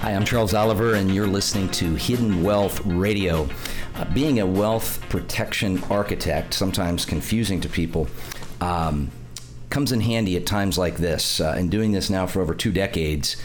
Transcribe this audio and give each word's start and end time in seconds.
Hi, 0.00 0.14
I'm 0.14 0.24
Charles 0.24 0.54
Oliver, 0.54 0.94
and 0.94 1.12
you're 1.12 1.26
listening 1.26 1.68
to 1.70 1.96
Hidden 1.96 2.44
Wealth 2.44 2.80
Radio. 2.86 3.48
Uh, 3.96 4.04
being 4.14 4.38
a 4.38 4.46
wealth 4.46 5.04
protection 5.08 5.82
architect, 5.90 6.54
sometimes 6.54 7.04
confusing 7.04 7.60
to 7.62 7.68
people, 7.68 8.06
um, 8.60 9.10
comes 9.70 9.90
in 9.90 10.00
handy 10.00 10.36
at 10.36 10.46
times 10.46 10.78
like 10.78 10.98
this. 10.98 11.40
Uh, 11.40 11.56
and 11.58 11.68
doing 11.68 11.90
this 11.90 12.10
now 12.10 12.28
for 12.28 12.40
over 12.40 12.54
two 12.54 12.70
decades, 12.70 13.36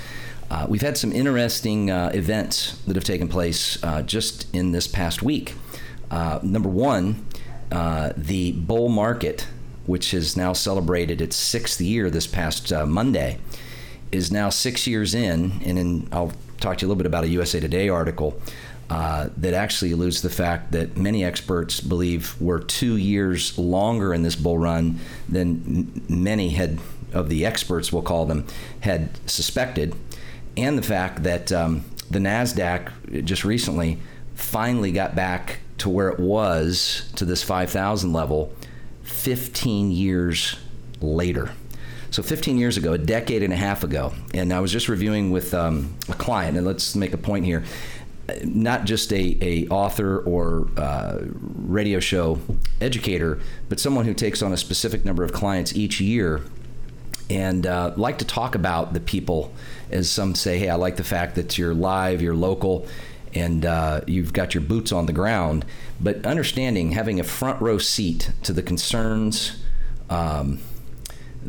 uh, 0.52 0.68
we've 0.70 0.84
had 0.84 0.96
some 0.96 1.12
interesting 1.12 1.90
uh, 1.90 2.12
events 2.14 2.78
that 2.86 2.96
have 2.96 3.04
taken 3.04 3.28
place 3.28 3.84
uh, 3.84 4.04
just 4.04 4.46
in 4.54 4.74
this 4.74 4.88
past 4.88 5.24
week. 5.24 5.56
Uh, 6.12 6.40
number 6.44 6.70
one, 6.70 7.26
the 8.16 8.52
bull 8.52 8.90
market, 8.90 9.48
which 9.88 10.12
has 10.12 10.38
now 10.38 10.54
celebrated 10.54 11.20
its 11.20 11.36
sixth 11.36 11.82
year 11.82 12.12
this 12.12 12.28
past 12.28 12.72
Monday, 12.86 13.40
is 14.12 14.32
now 14.32 14.48
six 14.50 14.86
years 14.86 15.16
in, 15.16 15.60
and 15.66 15.80
in, 15.80 16.08
I'll 16.12 16.32
talk 16.64 16.78
to 16.78 16.84
you 16.84 16.88
a 16.88 16.90
little 16.90 16.98
bit 16.98 17.06
about 17.06 17.26
a 17.26 17.28
USA 17.28 17.60
Today 17.60 17.90
article 17.90 18.40
uh, 18.90 19.30
that 19.38 19.54
actually 19.54 19.92
alludes 19.92 20.22
to 20.22 20.28
the 20.28 20.34
fact 20.34 20.72
that 20.72 20.98
many 20.98 21.24
experts 21.24 21.82
believe 21.82 22.40
we're 22.40 22.60
two 22.60 22.98
years 22.98 23.58
longer 23.58 24.14
in 24.14 24.24
this 24.24 24.36
bull 24.36 24.58
run 24.58 25.00
than 25.28 26.04
many 26.08 26.50
had 26.50 26.80
of 27.12 27.30
the 27.30 27.46
experts, 27.46 27.94
we'll 27.94 28.02
call 28.02 28.26
them, 28.26 28.46
had 28.80 29.10
suspected, 29.30 29.96
and 30.58 30.78
the 30.78 30.84
fact 30.84 31.24
that 31.24 31.52
um, 31.52 31.84
the 32.10 32.18
Nasdaq 32.18 33.24
just 33.24 33.44
recently 33.44 34.00
finally 34.34 34.92
got 34.92 35.16
back 35.16 35.60
to 35.78 35.90
where 35.90 36.10
it 36.10 36.20
was 36.20 37.12
to 37.16 37.26
this 37.26 37.44
5,000 37.44 38.14
level 38.14 38.52
15 39.04 39.92
years 39.92 40.58
later. 41.02 41.52
So 42.14 42.22
15 42.22 42.60
years 42.60 42.78
ago, 42.78 42.94
a 42.94 43.00
decade 43.00 43.42
and 43.42 43.52
a 43.52 43.56
half 43.56 43.84
ago, 43.84 44.14
and 44.36 44.54
I 44.54 44.60
was 44.60 44.72
just 44.72 44.88
reviewing 44.88 45.32
with 45.32 45.52
um, 45.56 45.96
a 46.08 46.14
client, 46.14 46.56
and 46.56 46.64
let's 46.64 46.96
make 46.96 47.12
a 47.12 47.18
point 47.18 47.44
here. 47.44 47.64
Not 48.44 48.86
just 48.86 49.12
a, 49.12 49.36
a 49.42 49.68
author 49.70 50.20
or 50.20 50.68
uh, 50.78 51.22
radio 51.56 52.00
show 52.00 52.40
educator, 52.80 53.40
but 53.68 53.80
someone 53.80 54.06
who 54.06 54.14
takes 54.14 54.44
on 54.44 54.54
a 54.54 54.58
specific 54.58 55.04
number 55.04 55.24
of 55.24 55.34
clients 55.34 55.76
each 55.76 56.00
year 56.00 56.44
and 57.32 57.66
uh, 57.66 57.94
like 57.98 58.20
to 58.20 58.26
talk 58.26 58.54
about 58.54 58.94
the 58.94 59.00
people 59.00 59.52
as 59.90 60.12
some 60.12 60.36
say 60.36 60.60
hey 60.60 60.68
i 60.70 60.76
like 60.76 60.98
the 60.98 61.06
fact 61.06 61.36
that 61.36 61.58
you're 61.58 61.74
live 61.74 62.22
you're 62.22 62.36
local 62.36 62.86
and 63.34 63.66
uh, 63.66 64.02
you've 64.06 64.34
got 64.34 64.54
your 64.54 64.62
boots 64.62 64.92
on 64.92 65.06
the 65.06 65.14
ground 65.14 65.64
but 66.02 66.26
understanding 66.26 66.92
having 66.92 67.22
a 67.22 67.24
front 67.24 67.62
row 67.62 67.78
seat 67.78 68.30
to 68.44 68.52
the 68.52 68.62
concerns 68.62 69.64
um, 70.10 70.60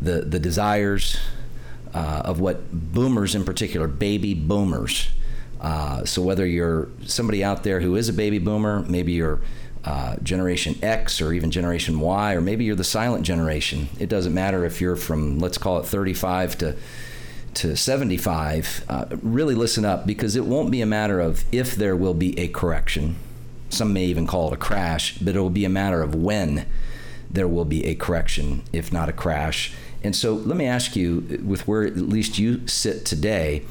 the 0.05 0.21
the 0.21 0.39
desires 0.39 1.17
uh, 1.93 2.21
of 2.25 2.39
what 2.39 2.71
boomers 2.71 3.35
in 3.35 3.43
particular, 3.43 3.87
baby 3.87 4.33
boomers. 4.33 5.09
Uh, 5.61 6.05
so 6.05 6.21
whether 6.21 6.45
you're 6.45 6.89
somebody 7.05 7.43
out 7.43 7.63
there 7.63 7.79
who 7.79 7.95
is 7.95 8.09
a 8.09 8.13
baby 8.13 8.37
boomer, 8.37 8.81
maybe 8.87 9.13
you're 9.13 9.41
uh, 9.85 10.15
Generation 10.17 10.77
X 10.81 11.21
or 11.21 11.31
even 11.31 11.51
Generation 11.51 11.99
Y, 11.99 12.33
or 12.33 12.41
maybe 12.41 12.65
you're 12.65 12.75
the 12.75 12.83
silent 12.83 13.25
generation. 13.25 13.87
It 13.99 14.09
doesn't 14.09 14.33
matter 14.33 14.65
if 14.65 14.81
you're 14.81 14.95
from 14.95 15.39
let's 15.39 15.57
call 15.57 15.79
it 15.79 15.85
35 15.85 16.57
to 16.59 16.75
to 17.55 17.75
75. 17.77 18.85
Uh, 18.89 19.05
really 19.21 19.55
listen 19.55 19.85
up 19.85 20.05
because 20.05 20.35
it 20.35 20.45
won't 20.45 20.71
be 20.71 20.81
a 20.81 20.85
matter 20.85 21.19
of 21.19 21.45
if 21.51 21.75
there 21.75 21.95
will 21.95 22.13
be 22.13 22.37
a 22.37 22.47
correction. 22.49 23.15
Some 23.69 23.93
may 23.93 24.05
even 24.05 24.27
call 24.27 24.47
it 24.47 24.53
a 24.53 24.57
crash, 24.57 25.17
but 25.19 25.35
it 25.35 25.39
will 25.39 25.49
be 25.49 25.65
a 25.65 25.69
matter 25.69 26.01
of 26.01 26.13
when 26.13 26.65
there 27.29 27.47
will 27.47 27.65
be 27.65 27.85
a 27.85 27.95
correction, 27.95 28.63
if 28.73 28.91
not 28.91 29.09
a 29.09 29.13
crash. 29.13 29.73
And 30.05 30.15
so 30.15 30.35
let 30.35 30.55
me 30.55 30.65
ask 30.65 30.95
you, 30.95 31.41
with 31.43 31.67
where 31.67 31.83
at 31.83 31.97
least 31.97 32.37
you 32.37 32.67
sit 32.67 33.05
today, 33.05 33.65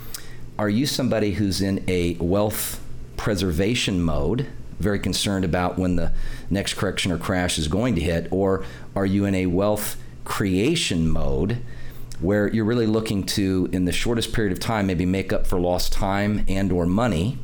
are 0.58 0.68
you 0.68 0.84
somebody 0.84 1.34
who's 1.34 1.62
in 1.62 1.84
a 1.86 2.14
wealth 2.14 2.82
preservation 3.16 4.02
mode, 4.02 4.48
very 4.80 4.98
concerned 4.98 5.44
about 5.44 5.78
when 5.78 5.94
the 5.94 6.12
next 6.50 6.74
correction 6.74 7.12
or 7.12 7.18
crash 7.18 7.56
is 7.56 7.68
going 7.68 7.94
to 7.94 8.00
hit, 8.00 8.26
or 8.32 8.64
are 8.96 9.06
you 9.06 9.24
in 9.24 9.34
a 9.34 9.46
wealth 9.46 9.96
creation 10.24 11.08
mode? 11.08 11.58
where 12.20 12.48
you're 12.48 12.64
really 12.64 12.86
looking 12.86 13.24
to 13.24 13.68
in 13.72 13.86
the 13.86 13.92
shortest 13.92 14.32
period 14.32 14.52
of 14.52 14.60
time 14.60 14.86
maybe 14.86 15.04
make 15.04 15.32
up 15.32 15.48
for 15.48 15.58
lost 15.58 15.92
time 15.92 16.44
and 16.46 16.70
or 16.70 16.86
money 16.86 17.36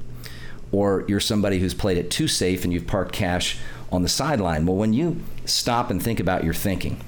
or 0.70 1.04
you're 1.08 1.18
somebody 1.18 1.58
who's 1.58 1.74
played 1.74 1.98
it 1.98 2.08
too 2.08 2.28
safe 2.28 2.62
and 2.62 2.72
you've 2.72 2.86
parked 2.86 3.12
cash 3.12 3.58
on 3.90 4.02
the 4.02 4.08
sideline 4.08 4.64
well 4.64 4.76
when 4.76 4.92
you 4.92 5.20
stop 5.44 5.90
and 5.90 6.00
think 6.00 6.20
about 6.20 6.44
your 6.44 6.54
thinking 6.54 7.00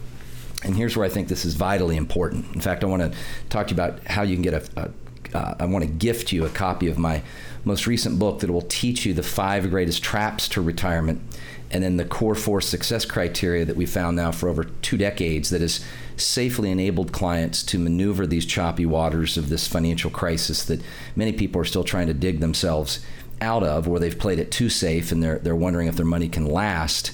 and 0.64 0.76
here's 0.76 0.96
where 0.96 1.06
I 1.06 1.08
think 1.08 1.28
this 1.28 1.44
is 1.44 1.54
vitally 1.54 1.96
important. 1.96 2.54
In 2.54 2.60
fact, 2.60 2.84
I 2.84 2.86
want 2.86 3.02
to 3.02 3.18
talk 3.48 3.68
to 3.68 3.74
you 3.74 3.80
about 3.80 4.04
how 4.06 4.22
you 4.22 4.36
can 4.36 4.42
get 4.42 4.54
a. 4.54 4.80
a 4.80 4.90
uh, 5.34 5.54
I 5.60 5.64
want 5.64 5.82
to 5.82 5.90
gift 5.90 6.30
you 6.30 6.44
a 6.44 6.50
copy 6.50 6.88
of 6.88 6.98
my 6.98 7.22
most 7.64 7.86
recent 7.86 8.18
book 8.18 8.40
that 8.40 8.50
will 8.50 8.62
teach 8.62 9.06
you 9.06 9.14
the 9.14 9.22
five 9.22 9.70
greatest 9.70 10.02
traps 10.02 10.46
to 10.48 10.60
retirement 10.60 11.22
and 11.70 11.82
then 11.82 11.96
the 11.96 12.04
core 12.04 12.34
four 12.34 12.60
success 12.60 13.04
criteria 13.04 13.64
that 13.64 13.76
we 13.76 13.86
found 13.86 14.16
now 14.16 14.30
for 14.30 14.48
over 14.48 14.64
two 14.64 14.98
decades 14.98 15.48
that 15.50 15.62
has 15.62 15.82
safely 16.16 16.70
enabled 16.70 17.12
clients 17.12 17.62
to 17.62 17.78
maneuver 17.78 18.26
these 18.26 18.44
choppy 18.44 18.84
waters 18.84 19.38
of 19.38 19.48
this 19.48 19.66
financial 19.66 20.10
crisis 20.10 20.64
that 20.66 20.82
many 21.16 21.32
people 21.32 21.60
are 21.60 21.64
still 21.64 21.84
trying 21.84 22.06
to 22.06 22.14
dig 22.14 22.40
themselves 22.40 23.00
out 23.40 23.62
of, 23.62 23.86
where 23.86 23.98
they've 23.98 24.18
played 24.18 24.38
it 24.38 24.50
too 24.50 24.68
safe 24.68 25.10
and 25.10 25.22
they're, 25.22 25.38
they're 25.38 25.56
wondering 25.56 25.88
if 25.88 25.96
their 25.96 26.04
money 26.04 26.28
can 26.28 26.44
last. 26.44 27.12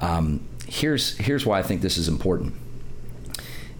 Um, 0.00 0.40
here's, 0.66 1.16
here's 1.18 1.46
why 1.46 1.60
I 1.60 1.62
think 1.62 1.80
this 1.80 1.96
is 1.96 2.08
important 2.08 2.54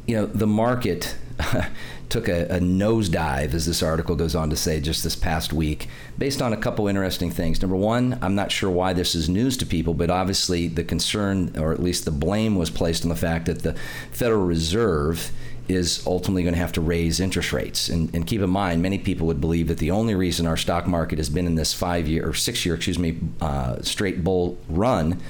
you 0.06 0.16
know, 0.16 0.27
the 0.27 0.47
market 0.47 1.16
took 2.09 2.28
a, 2.28 2.44
a, 2.47 2.59
nosedive, 2.59 3.55
as 3.55 3.66
this 3.66 3.83
article 3.83 4.16
goes 4.16 4.34
on 4.34 4.50
to 4.50 4.56
say, 4.56 4.81
just 4.81 5.05
this 5.05 5.16
past 5.16 5.53
week, 5.53 5.88
based 6.19 6.43
on 6.43 6.53
a 6.53 6.56
couple 6.56 6.88
interesting 6.88 7.31
things. 7.31 7.62
Number 7.62 7.77
one, 7.77 8.19
I'm 8.21 8.34
not 8.34 8.50
sure 8.50 8.71
why 8.71 8.93
this 8.93 9.15
is 9.15 9.28
news 9.28 9.56
to 9.59 9.66
people, 9.66 9.94
but 9.94 10.10
obviously 10.10 10.69
the 10.69 10.84
concern, 10.84 11.55
or 11.56 11.72
at 11.72 11.83
least 11.83 12.05
the 12.05 12.10
blame, 12.10 12.56
was 12.56 12.71
placed 12.71 13.05
on 13.05 13.09
the 13.09 13.16
fact 13.16 13.47
that 13.47 13.62
the 13.62 13.75
Federal 14.10 14.44
Reserve 14.44 15.31
is 15.69 16.05
ultimately 16.05 16.43
going 16.43 16.55
to 16.55 16.60
have 16.60 16.72
to 16.72 16.81
raise 16.81 17.21
interest 17.21 17.53
rates. 17.53 17.89
And, 17.89 18.12
and, 18.12 18.27
keep 18.27 18.41
in 18.41 18.50
mind, 18.50 18.83
many 18.83 18.99
people 18.99 19.28
would 19.28 19.41
believe 19.41 19.69
that 19.69 19.78
the 19.78 19.93
only 19.93 20.16
reason 20.16 20.47
our 20.47 20.56
stock 20.56 20.89
market 20.89 21.19
has 21.19 21.31
been 21.31 21.47
in 21.47 21.55
this 21.55 21.72
five 21.72 22.09
year 22.09 22.28
or 22.28 22.34
six 22.34 22.66
year, 22.66 22.75
excuse 22.75 22.99
me, 22.99 23.19
uh, 23.41 23.81
straight 23.83 24.25
bull 24.25 24.59
run 24.69 25.21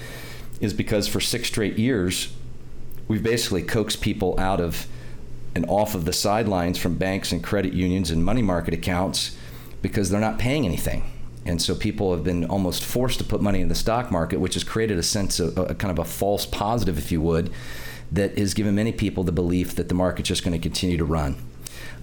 is 0.61 0.73
because 0.73 1.07
for 1.07 1.21
six 1.21 1.49
straight 1.49 1.79
years, 1.79 2.33
we've 3.11 3.25
basically 3.25 3.61
coaxed 3.61 4.01
people 4.01 4.39
out 4.39 4.61
of 4.61 4.87
and 5.57 5.67
off 5.67 5.97
of 5.97 6.05
the 6.05 6.13
sidelines 6.13 6.79
from 6.79 6.95
banks 6.95 7.33
and 7.33 7.43
credit 7.43 7.73
unions 7.73 8.09
and 8.09 8.25
money 8.25 8.41
market 8.41 8.73
accounts 8.73 9.37
because 9.83 10.11
they're 10.11 10.21
not 10.21 10.39
paying 10.39 10.65
anything. 10.65 11.03
And 11.45 11.61
so 11.61 11.75
people 11.75 12.15
have 12.15 12.23
been 12.23 12.45
almost 12.45 12.85
forced 12.85 13.19
to 13.19 13.25
put 13.25 13.43
money 13.43 13.63
in 13.63 13.67
the 13.67 13.75
stock 13.75 14.13
market, 14.13 14.39
which 14.39 14.55
has 14.55 14.63
created 14.63 14.97
a 14.97 15.03
sense 15.03 15.41
of 15.41 15.59
a, 15.59 15.75
kind 15.75 15.91
of 15.91 15.99
a 15.99 16.05
false 16.09 16.47
positive, 16.47 16.99
if 16.99 17.11
you 17.11 17.21
would, 17.21 17.51
that 18.13 18.39
has 18.39 18.55
given 18.55 18.77
many 18.77 18.93
people 18.93 19.25
the 19.25 19.33
belief 19.33 19.75
that 19.75 19.89
the 19.89 19.95
market's 19.97 20.29
just 20.29 20.45
going 20.45 20.53
to 20.53 20.63
continue 20.63 20.97
to 20.97 21.05
run. 21.05 21.35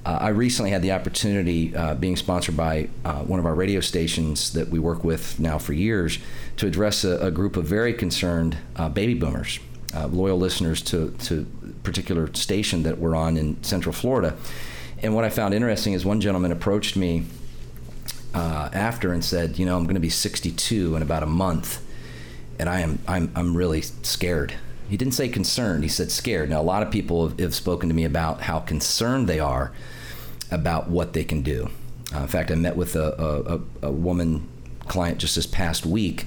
Uh, 0.05 0.17
I 0.19 0.29
recently 0.29 0.71
had 0.71 0.81
the 0.81 0.91
opportunity, 0.91 1.73
uh, 1.73 1.95
being 1.95 2.17
sponsored 2.17 2.57
by 2.57 2.89
uh, 3.05 3.21
one 3.23 3.39
of 3.39 3.45
our 3.45 3.55
radio 3.55 3.79
stations 3.79 4.51
that 4.51 4.67
we 4.67 4.79
work 4.79 5.05
with 5.05 5.39
now 5.39 5.57
for 5.57 5.71
years, 5.71 6.19
to 6.57 6.67
address 6.67 7.05
a, 7.05 7.17
a 7.19 7.31
group 7.31 7.55
of 7.55 7.63
very 7.63 7.93
concerned 7.93 8.57
uh, 8.75 8.89
baby 8.89 9.13
boomers 9.13 9.59
uh, 9.93 10.07
loyal 10.07 10.37
listeners 10.37 10.81
to 10.83 11.11
to 11.19 11.45
particular 11.83 12.33
station 12.33 12.83
that 12.83 12.97
we're 12.97 13.15
on 13.15 13.37
in 13.37 13.61
Central 13.63 13.93
Florida. 13.93 14.35
And 15.01 15.13
what 15.13 15.23
I 15.23 15.29
found 15.29 15.53
interesting 15.53 15.93
is 15.93 16.05
one 16.05 16.21
gentleman 16.21 16.51
approached 16.51 16.95
me 16.95 17.25
uh, 18.33 18.69
after 18.73 19.13
and 19.13 19.23
said, 19.23 19.59
you 19.59 19.65
know, 19.65 19.77
I'm 19.77 19.83
going 19.83 19.95
to 19.95 20.01
be 20.01 20.09
62 20.09 20.95
in 20.95 21.01
about 21.01 21.23
a 21.23 21.27
month, 21.27 21.83
and 22.59 22.67
I 22.67 22.81
am 22.81 22.99
I'm 23.07 23.31
I'm 23.35 23.55
really 23.55 23.81
scared. 23.81 24.53
He 24.89 24.97
didn't 24.97 25.13
say 25.13 25.27
concerned. 25.27 25.83
He 25.83 25.89
said 25.89 26.11
scared. 26.11 26.49
Now 26.49 26.61
a 26.61 26.63
lot 26.63 26.81
of 26.81 26.91
people 26.91 27.27
have, 27.27 27.39
have 27.39 27.55
spoken 27.55 27.89
to 27.89 27.95
me 27.95 28.05
about 28.05 28.41
how 28.41 28.59
concerned 28.59 29.27
they 29.27 29.39
are 29.39 29.73
about 30.49 30.89
what 30.89 31.13
they 31.13 31.25
can 31.25 31.41
do. 31.41 31.69
Uh, 32.15 32.19
in 32.19 32.27
fact, 32.27 32.51
I 32.51 32.55
met 32.55 32.77
with 32.77 32.95
a, 32.95 33.59
a, 33.83 33.87
a 33.87 33.91
woman 33.91 34.47
client 34.87 35.17
just 35.17 35.35
this 35.35 35.45
past 35.45 35.85
week 35.85 36.25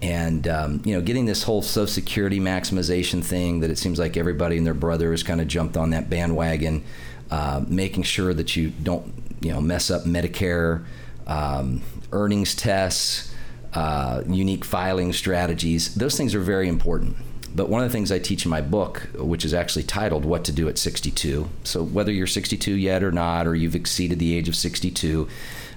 and 0.00 0.46
um, 0.46 0.82
you 0.84 0.94
know 0.94 1.00
getting 1.00 1.26
this 1.26 1.42
whole 1.42 1.62
social 1.62 1.86
security 1.86 2.38
maximization 2.38 3.22
thing 3.22 3.60
that 3.60 3.70
it 3.70 3.78
seems 3.78 3.98
like 3.98 4.16
everybody 4.16 4.56
and 4.56 4.66
their 4.66 4.74
brother 4.74 5.10
has 5.10 5.22
kind 5.22 5.40
of 5.40 5.48
jumped 5.48 5.76
on 5.76 5.90
that 5.90 6.08
bandwagon 6.08 6.84
uh, 7.30 7.64
making 7.66 8.02
sure 8.02 8.32
that 8.32 8.56
you 8.56 8.70
don't 8.70 9.12
you 9.40 9.52
know 9.52 9.60
mess 9.60 9.90
up 9.90 10.02
medicare 10.02 10.84
um, 11.28 11.82
earnings 12.12 12.54
tests, 12.54 13.32
uh, 13.74 14.22
unique 14.26 14.64
filing 14.64 15.12
strategies. 15.12 15.94
Those 15.94 16.16
things 16.16 16.34
are 16.34 16.40
very 16.40 16.68
important. 16.68 17.16
But 17.54 17.68
one 17.68 17.82
of 17.82 17.88
the 17.88 17.92
things 17.92 18.12
I 18.12 18.18
teach 18.18 18.44
in 18.44 18.50
my 18.50 18.60
book, 18.60 19.08
which 19.14 19.44
is 19.44 19.54
actually 19.54 19.84
titled 19.84 20.24
What 20.24 20.44
to 20.44 20.52
Do 20.52 20.68
at 20.68 20.78
62. 20.78 21.48
So, 21.64 21.82
whether 21.82 22.12
you're 22.12 22.26
62 22.26 22.74
yet 22.74 23.02
or 23.02 23.10
not, 23.10 23.46
or 23.46 23.54
you've 23.54 23.74
exceeded 23.74 24.18
the 24.18 24.36
age 24.36 24.48
of 24.48 24.56
62, 24.56 25.28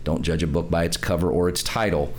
don't 0.03 0.21
judge 0.21 0.43
a 0.43 0.47
book 0.47 0.69
by 0.69 0.83
its 0.83 0.97
cover 0.97 1.29
or 1.29 1.47
its 1.47 1.63
title. 1.63 2.13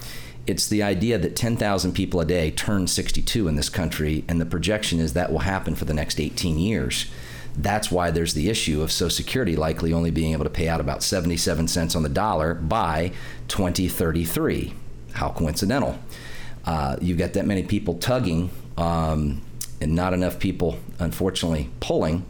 It's 0.46 0.66
the 0.66 0.82
idea 0.82 1.18
that 1.18 1.36
10,000 1.36 1.92
people 1.92 2.20
a 2.20 2.24
day 2.24 2.50
turn 2.50 2.88
62 2.88 3.46
in 3.46 3.54
this 3.54 3.68
country, 3.68 4.24
and 4.28 4.40
the 4.40 4.46
projection 4.46 4.98
is 4.98 5.12
that 5.12 5.30
will 5.30 5.40
happen 5.40 5.74
for 5.74 5.84
the 5.84 5.94
next 5.94 6.18
18 6.20 6.58
years. 6.58 7.06
That's 7.56 7.92
why 7.92 8.10
there's 8.10 8.34
the 8.34 8.48
issue 8.48 8.82
of 8.82 8.90
Social 8.90 9.10
Security 9.10 9.56
likely 9.56 9.92
only 9.92 10.10
being 10.10 10.32
able 10.32 10.44
to 10.44 10.50
pay 10.50 10.68
out 10.68 10.80
about 10.80 11.02
77 11.02 11.68
cents 11.68 11.94
on 11.94 12.02
the 12.02 12.08
dollar 12.08 12.54
by 12.54 13.12
2033. 13.48 14.74
How 15.12 15.28
coincidental. 15.28 15.98
Uh, 16.64 16.96
you've 17.00 17.18
got 17.18 17.34
that 17.34 17.46
many 17.46 17.62
people 17.62 17.94
tugging 17.94 18.50
um, 18.76 19.42
and 19.80 19.94
not 19.94 20.14
enough 20.14 20.38
people, 20.38 20.78
unfortunately, 20.98 21.68
pulling. 21.80 22.24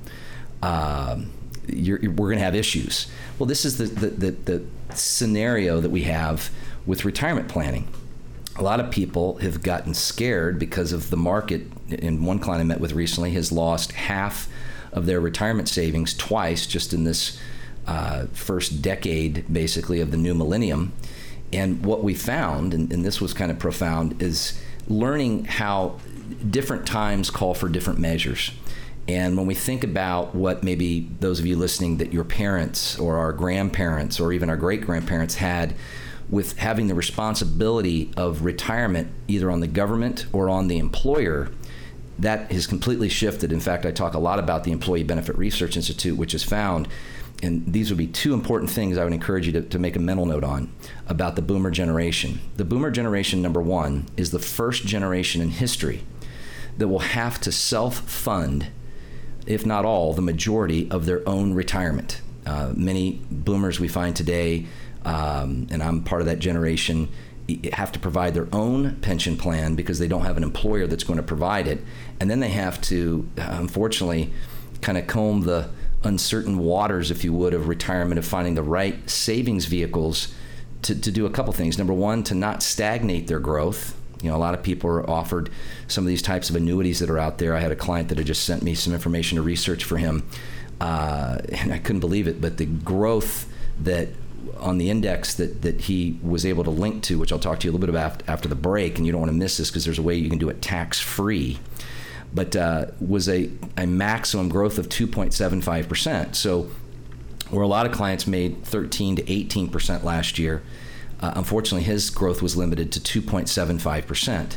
Um, 0.62 1.32
you're, 1.68 1.98
you're, 2.00 2.10
we're 2.10 2.28
going 2.28 2.38
to 2.38 2.44
have 2.44 2.56
issues. 2.56 3.06
Well, 3.38 3.46
this 3.46 3.64
is 3.64 3.78
the, 3.78 3.84
the, 3.84 4.08
the, 4.08 4.30
the 4.30 4.96
scenario 4.96 5.80
that 5.80 5.90
we 5.90 6.02
have 6.02 6.50
with 6.84 7.04
retirement 7.04 7.48
planning. 7.48 7.86
A 8.56 8.62
lot 8.62 8.80
of 8.80 8.90
people 8.90 9.36
have 9.36 9.62
gotten 9.62 9.94
scared 9.94 10.58
because 10.58 10.92
of 10.92 11.10
the 11.10 11.16
market. 11.16 11.62
And 11.90 12.26
one 12.26 12.38
client 12.38 12.60
I 12.60 12.64
met 12.64 12.80
with 12.80 12.92
recently 12.92 13.30
has 13.32 13.50
lost 13.50 13.92
half 13.92 14.48
of 14.92 15.06
their 15.06 15.20
retirement 15.20 15.68
savings 15.68 16.14
twice 16.14 16.66
just 16.66 16.92
in 16.92 17.04
this 17.04 17.40
uh, 17.86 18.26
first 18.32 18.82
decade, 18.82 19.52
basically, 19.52 20.00
of 20.00 20.10
the 20.10 20.16
new 20.16 20.34
millennium. 20.34 20.92
And 21.52 21.84
what 21.84 22.02
we 22.02 22.14
found, 22.14 22.74
and, 22.74 22.92
and 22.92 23.04
this 23.04 23.20
was 23.20 23.32
kind 23.34 23.50
of 23.50 23.58
profound, 23.58 24.22
is 24.22 24.60
learning 24.86 25.46
how 25.46 25.98
different 26.48 26.86
times 26.86 27.30
call 27.30 27.54
for 27.54 27.68
different 27.68 27.98
measures. 27.98 28.52
And 29.08 29.36
when 29.36 29.46
we 29.46 29.54
think 29.54 29.82
about 29.82 30.34
what 30.34 30.62
maybe 30.62 31.10
those 31.20 31.40
of 31.40 31.46
you 31.46 31.56
listening 31.56 31.96
that 31.96 32.12
your 32.12 32.24
parents 32.24 32.98
or 32.98 33.16
our 33.16 33.32
grandparents 33.32 34.20
or 34.20 34.32
even 34.32 34.48
our 34.48 34.56
great 34.56 34.82
grandparents 34.82 35.34
had 35.36 35.74
with 36.28 36.58
having 36.58 36.86
the 36.88 36.94
responsibility 36.94 38.10
of 38.16 38.44
retirement 38.44 39.10
either 39.28 39.50
on 39.50 39.60
the 39.60 39.66
government 39.66 40.26
or 40.32 40.48
on 40.48 40.68
the 40.68 40.78
employer, 40.78 41.50
that 42.18 42.52
has 42.52 42.66
completely 42.66 43.08
shifted. 43.08 43.52
In 43.52 43.60
fact, 43.60 43.84
I 43.84 43.90
talk 43.90 44.14
a 44.14 44.18
lot 44.18 44.38
about 44.38 44.64
the 44.64 44.72
Employee 44.72 45.02
Benefit 45.02 45.36
Research 45.36 45.76
Institute, 45.76 46.16
which 46.16 46.32
has 46.32 46.44
found, 46.44 46.88
and 47.42 47.72
these 47.72 47.90
would 47.90 47.98
be 47.98 48.06
two 48.06 48.34
important 48.34 48.70
things 48.70 48.96
I 48.96 49.04
would 49.04 49.12
encourage 49.12 49.46
you 49.46 49.52
to, 49.52 49.62
to 49.62 49.78
make 49.78 49.96
a 49.96 49.98
mental 49.98 50.26
note 50.26 50.44
on 50.44 50.72
about 51.08 51.36
the 51.36 51.42
boomer 51.42 51.70
generation. 51.70 52.40
The 52.56 52.64
boomer 52.64 52.90
generation, 52.90 53.42
number 53.42 53.60
one, 53.60 54.06
is 54.16 54.30
the 54.30 54.38
first 54.38 54.86
generation 54.86 55.40
in 55.42 55.50
history 55.50 56.04
that 56.78 56.88
will 56.88 57.00
have 57.00 57.40
to 57.40 57.52
self 57.52 58.08
fund, 58.08 58.68
if 59.46 59.66
not 59.66 59.84
all, 59.84 60.12
the 60.12 60.22
majority 60.22 60.90
of 60.90 61.06
their 61.06 61.26
own 61.28 61.54
retirement. 61.54 62.20
Uh, 62.46 62.72
many 62.74 63.20
boomers 63.30 63.78
we 63.78 63.88
find 63.88 64.16
today, 64.16 64.66
um, 65.04 65.66
and 65.70 65.82
I'm 65.82 66.02
part 66.02 66.20
of 66.20 66.26
that 66.26 66.38
generation, 66.38 67.08
have 67.72 67.92
to 67.92 67.98
provide 67.98 68.34
their 68.34 68.48
own 68.52 68.96
pension 68.96 69.36
plan 69.36 69.74
because 69.74 69.98
they 69.98 70.08
don't 70.08 70.22
have 70.22 70.36
an 70.36 70.42
employer 70.42 70.86
that's 70.86 71.04
going 71.04 71.18
to 71.18 71.22
provide 71.22 71.66
it. 71.66 71.82
And 72.20 72.30
then 72.30 72.40
they 72.40 72.50
have 72.50 72.80
to, 72.82 73.28
unfortunately, 73.36 74.32
kind 74.80 74.96
of 74.96 75.06
comb 75.06 75.42
the 75.42 75.68
uncertain 76.04 76.58
waters, 76.58 77.10
if 77.10 77.24
you 77.24 77.32
would, 77.32 77.54
of 77.54 77.68
retirement, 77.68 78.18
of 78.18 78.24
finding 78.24 78.54
the 78.54 78.62
right 78.62 79.08
savings 79.08 79.66
vehicles 79.66 80.34
to, 80.82 80.94
to 80.98 81.10
do 81.10 81.26
a 81.26 81.30
couple 81.30 81.52
things. 81.52 81.78
Number 81.78 81.92
one, 81.92 82.22
to 82.24 82.34
not 82.34 82.62
stagnate 82.62 83.26
their 83.26 83.40
growth. 83.40 83.96
You 84.22 84.30
know, 84.30 84.36
a 84.36 84.38
lot 84.38 84.54
of 84.54 84.62
people 84.62 84.88
are 84.90 85.08
offered 85.08 85.50
some 85.88 86.04
of 86.04 86.08
these 86.08 86.22
types 86.22 86.48
of 86.48 86.56
annuities 86.56 87.00
that 87.00 87.10
are 87.10 87.18
out 87.18 87.38
there. 87.38 87.56
I 87.56 87.60
had 87.60 87.72
a 87.72 87.76
client 87.76 88.08
that 88.10 88.18
had 88.18 88.26
just 88.26 88.44
sent 88.44 88.62
me 88.62 88.74
some 88.74 88.92
information 88.92 89.36
to 89.36 89.42
research 89.42 89.82
for 89.82 89.96
him, 89.96 90.28
uh, 90.80 91.38
and 91.48 91.72
I 91.72 91.78
couldn't 91.78 92.00
believe 92.00 92.28
it. 92.28 92.40
But 92.40 92.56
the 92.56 92.66
growth 92.66 93.52
that 93.80 94.08
on 94.58 94.78
the 94.78 94.90
index 94.90 95.34
that, 95.34 95.62
that 95.62 95.82
he 95.82 96.18
was 96.22 96.46
able 96.46 96.64
to 96.64 96.70
link 96.70 97.02
to, 97.04 97.18
which 97.18 97.32
I'll 97.32 97.38
talk 97.38 97.60
to 97.60 97.66
you 97.66 97.70
a 97.70 97.72
little 97.72 97.86
bit 97.86 97.90
about 97.90 98.22
after 98.28 98.48
the 98.48 98.54
break, 98.54 98.96
and 98.96 99.06
you 99.06 99.12
don't 99.12 99.20
want 99.20 99.32
to 99.32 99.36
miss 99.36 99.56
this 99.56 99.70
because 99.70 99.84
there's 99.84 99.98
a 99.98 100.02
way 100.02 100.14
you 100.14 100.28
can 100.28 100.38
do 100.38 100.48
it 100.48 100.62
tax 100.62 101.00
free, 101.00 101.58
but 102.32 102.54
uh, 102.56 102.86
was 103.00 103.28
a, 103.28 103.50
a 103.76 103.86
maximum 103.86 104.48
growth 104.48 104.78
of 104.78 104.88
2.75%. 104.88 106.34
So, 106.34 106.70
where 107.50 107.62
a 107.62 107.68
lot 107.68 107.84
of 107.84 107.92
clients 107.92 108.26
made 108.26 108.64
13 108.64 109.16
to 109.16 109.22
18% 109.22 110.04
last 110.04 110.38
year, 110.38 110.62
uh, 111.20 111.32
unfortunately, 111.36 111.84
his 111.84 112.08
growth 112.08 112.40
was 112.40 112.56
limited 112.56 112.90
to 112.92 113.20
2.75%. 113.20 114.56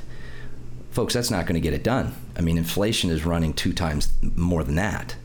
Folks, 0.92 1.14
that's 1.14 1.30
not 1.30 1.46
going 1.46 1.56
to 1.56 1.60
get 1.60 1.74
it 1.74 1.84
done. 1.84 2.16
I 2.38 2.42
mean, 2.42 2.58
inflation 2.58 3.10
is 3.10 3.26
running 3.26 3.54
two 3.54 3.74
times 3.74 4.14
more 4.22 4.64
than 4.64 4.76
that 4.76 5.16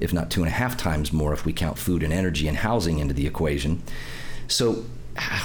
if 0.00 0.12
not 0.12 0.30
two 0.30 0.40
and 0.40 0.48
a 0.48 0.54
half 0.54 0.76
times 0.76 1.12
more 1.12 1.32
if 1.32 1.44
we 1.44 1.52
count 1.52 1.78
food 1.78 2.02
and 2.02 2.12
energy 2.12 2.48
and 2.48 2.56
housing 2.58 2.98
into 2.98 3.14
the 3.14 3.26
equation. 3.26 3.82
So, 4.48 4.84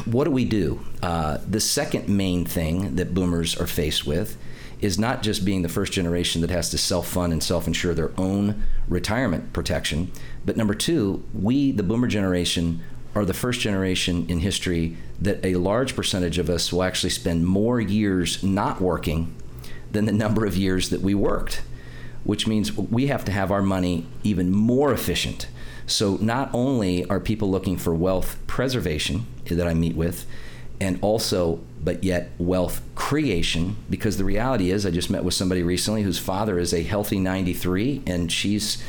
what 0.06 0.24
do 0.24 0.31
we 0.31 0.46
do? 0.46 0.80
Uh, 1.04 1.40
the 1.48 1.60
second 1.60 2.07
main 2.07 2.46
thing 2.46 2.96
that 2.96 3.13
boomers 3.13 3.57
are 3.57 3.68
faced 3.68 4.07
with 4.07 4.38
is 4.80 4.98
not 4.98 5.24
just 5.24 5.44
being 5.44 5.62
the 5.62 5.69
first 5.69 5.92
generation 5.92 6.42
that 6.42 6.50
has 6.50 6.69
to 6.69 6.78
self 6.78 7.07
fund 7.07 7.34
and 7.34 7.44
self 7.44 7.68
insure 7.68 7.94
their 7.94 8.12
own 8.18 8.63
retirement 8.88 9.54
protection, 9.54 10.12
but 10.46 10.57
number 10.57 10.74
two, 10.74 11.24
we, 11.34 11.72
the 11.72 11.84
boomer 11.84 12.07
generation, 12.07 12.81
are 13.13 13.25
the 13.25 13.34
first 13.34 13.62
generation 13.62 14.25
in 14.28 14.40
history 14.40 14.98
that 15.22 15.44
a 15.46 15.56
large 15.56 15.96
percentage 15.96 16.38
of 16.38 16.50
us 16.50 16.72
will 16.72 16.84
actually 16.84 17.10
spend 17.10 17.46
more 17.46 17.80
years 17.80 18.44
not 18.44 18.81
working 18.81 19.34
than 19.92 20.06
the 20.06 20.12
number 20.12 20.46
of 20.46 20.57
years 20.57 20.90
that 20.90 21.02
we 21.02 21.16
worked 21.16 21.62
which 22.25 22.48
means 22.48 22.75
we 22.75 23.07
have 23.07 23.24
to 23.24 23.31
have 23.31 23.51
our 23.51 23.62
money 23.62 24.06
even 24.24 24.51
more 24.51 24.92
efficient. 24.92 25.48
So 25.88 26.18
not 26.19 26.50
only 26.54 27.06
are 27.06 27.19
people 27.19 27.50
looking 27.50 27.77
for 27.77 27.94
wealth 27.94 28.38
preservation 28.48 29.27
eh, 29.48 29.56
that 29.56 29.68
I 29.68 29.74
meet 29.74 29.95
with, 29.95 30.25
and 30.81 31.00
also, 31.01 31.62
but 31.81 32.04
yet 32.04 32.31
wealth 32.38 32.81
creation, 32.95 33.77
because 33.89 34.18
the 34.18 34.25
reality 34.25 34.72
is, 34.72 34.86
I 34.86 34.92
just 34.92 35.10
met 35.10 35.24
with 35.24 35.33
somebody 35.33 35.63
recently 35.63 36.01
whose 36.01 36.19
father 36.19 36.60
is 36.60 36.74
a 36.74 36.83
healthy 36.83 37.19
93 37.19 38.04
and 38.06 38.31
she's 38.31 38.83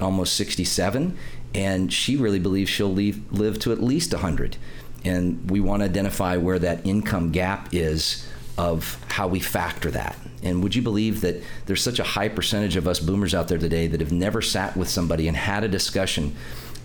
almost 0.00 0.34
67, 0.34 1.16
and 1.54 1.92
she 1.92 2.16
really 2.16 2.38
believes 2.38 2.70
she'll 2.70 2.92
leave, 2.92 3.32
live 3.32 3.58
to 3.60 3.72
at 3.72 3.82
least 3.82 4.12
100. 4.12 4.56
And 5.04 5.50
we 5.50 5.60
want 5.60 5.80
to 5.80 5.84
identify 5.86 6.36
where 6.36 6.58
that 6.58 6.86
income 6.86 7.32
gap 7.32 7.68
is 7.72 8.26
of 8.56 9.02
how 9.08 9.26
we 9.26 9.40
factor 9.40 9.90
that. 9.90 10.16
And 10.42 10.62
would 10.62 10.74
you 10.74 10.82
believe 10.82 11.22
that 11.22 11.42
there's 11.66 11.82
such 11.82 11.98
a 11.98 12.04
high 12.04 12.28
percentage 12.28 12.76
of 12.76 12.86
us 12.86 13.00
boomers 13.00 13.34
out 13.34 13.48
there 13.48 13.58
today 13.58 13.86
that 13.86 14.00
have 14.00 14.12
never 14.12 14.42
sat 14.42 14.76
with 14.76 14.88
somebody 14.88 15.26
and 15.26 15.36
had 15.36 15.64
a 15.64 15.68
discussion 15.68 16.36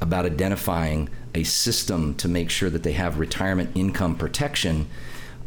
about 0.01 0.25
identifying 0.25 1.09
a 1.35 1.43
system 1.43 2.15
to 2.15 2.27
make 2.27 2.49
sure 2.49 2.69
that 2.69 2.83
they 2.83 2.93
have 2.93 3.19
retirement 3.19 3.71
income 3.75 4.15
protection? 4.15 4.87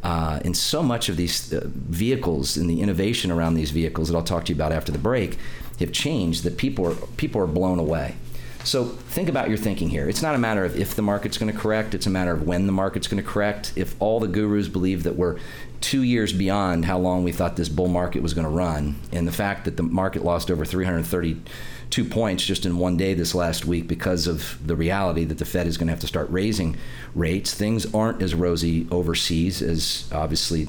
Uh, 0.02 0.40
and 0.44 0.56
so 0.56 0.82
much 0.82 1.08
of 1.08 1.16
these 1.16 1.52
uh, 1.52 1.62
vehicles 1.64 2.56
and 2.56 2.68
the 2.68 2.80
innovation 2.80 3.30
around 3.30 3.54
these 3.54 3.70
vehicles 3.70 4.08
that 4.08 4.16
I'll 4.16 4.24
talk 4.24 4.44
to 4.46 4.52
you 4.52 4.56
about 4.56 4.72
after 4.72 4.90
the 4.90 4.98
break 4.98 5.38
have 5.78 5.92
changed 5.92 6.44
that 6.44 6.56
people 6.56 6.86
are 6.86 6.94
people 7.16 7.40
are 7.40 7.46
blown 7.46 7.78
away. 7.78 8.16
So 8.64 8.84
think 8.84 9.28
about 9.28 9.48
your 9.48 9.58
thinking 9.58 9.88
here. 9.88 10.08
It's 10.08 10.22
not 10.22 10.34
a 10.34 10.38
matter 10.38 10.64
of 10.64 10.78
if 10.78 10.94
the 10.94 11.02
market's 11.02 11.36
going 11.36 11.52
to 11.52 11.58
correct, 11.58 11.94
it's 11.94 12.06
a 12.06 12.10
matter 12.10 12.32
of 12.32 12.46
when 12.46 12.66
the 12.66 12.72
market's 12.72 13.08
going 13.08 13.22
to 13.22 13.28
correct. 13.28 13.72
If 13.74 13.96
all 14.00 14.20
the 14.20 14.28
gurus 14.28 14.68
believe 14.68 15.02
that 15.02 15.16
we're 15.16 15.38
two 15.80 16.02
years 16.02 16.32
beyond 16.32 16.84
how 16.84 16.96
long 16.98 17.24
we 17.24 17.32
thought 17.32 17.56
this 17.56 17.68
bull 17.68 17.88
market 17.88 18.22
was 18.22 18.34
going 18.34 18.44
to 18.44 18.50
run, 18.50 19.00
and 19.10 19.26
the 19.26 19.32
fact 19.32 19.64
that 19.64 19.76
the 19.76 19.82
market 19.82 20.24
lost 20.24 20.48
over 20.48 20.64
332 20.64 22.04
points 22.04 22.44
just 22.46 22.64
in 22.64 22.78
one 22.78 22.96
day 22.96 23.14
this 23.14 23.34
last 23.34 23.64
week 23.66 23.88
because 23.88 24.28
of 24.28 24.64
the 24.64 24.76
reality 24.76 25.24
that 25.24 25.38
the 25.38 25.44
Fed 25.44 25.66
is 25.66 25.76
going 25.76 25.88
to 25.88 25.92
have 25.92 26.00
to 26.00 26.06
start 26.06 26.30
raising 26.30 26.76
rates, 27.16 27.52
things 27.52 27.92
aren't 27.92 28.22
as 28.22 28.32
rosy 28.32 28.86
overseas 28.92 29.60
as 29.60 30.08
obviously 30.12 30.68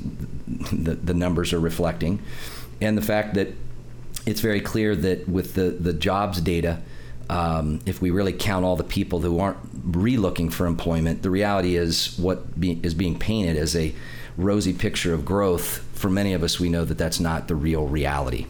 the, 0.72 0.96
the 0.96 1.14
numbers 1.14 1.54
are 1.54 1.60
reflecting. 1.60 2.20
And 2.82 2.98
the 2.98 3.04
fact 3.04 3.36
that 3.36 3.50
it's 4.26 4.42
very 4.42 4.62
clear 4.62 4.96
that 4.96 5.30
with 5.30 5.54
the, 5.54 5.70
the 5.70 5.94
jobs 5.94 6.42
data, 6.42 6.82
um, 7.30 7.80
if 7.86 8.02
we 8.02 8.12
really 8.12 8.34
count 8.34 8.66
all 8.66 8.76
the 8.76 8.84
people 8.84 9.20
who 9.20 9.40
aren't 9.40 9.58
re-looking 9.84 10.50
for 10.50 10.66
employment, 10.66 11.22
the 11.22 11.30
reality 11.30 11.76
is 11.76 12.18
what 12.18 12.60
be, 12.60 12.80
is 12.84 12.94
being 12.94 13.18
painted 13.18 13.58
as 13.58 13.76
a 13.76 13.94
rosy 14.38 14.74
picture 14.74 15.14
of 15.14 15.26
growth. 15.26 15.80
For 15.94 16.10
many 16.10 16.34
of 16.34 16.44
us, 16.44 16.60
we 16.60 16.70
know 16.70 16.86
that 16.86 16.98
that's 16.98 17.20
not 17.20 17.48
the 17.48 17.56
real 17.56 17.88
reality. 17.88 18.48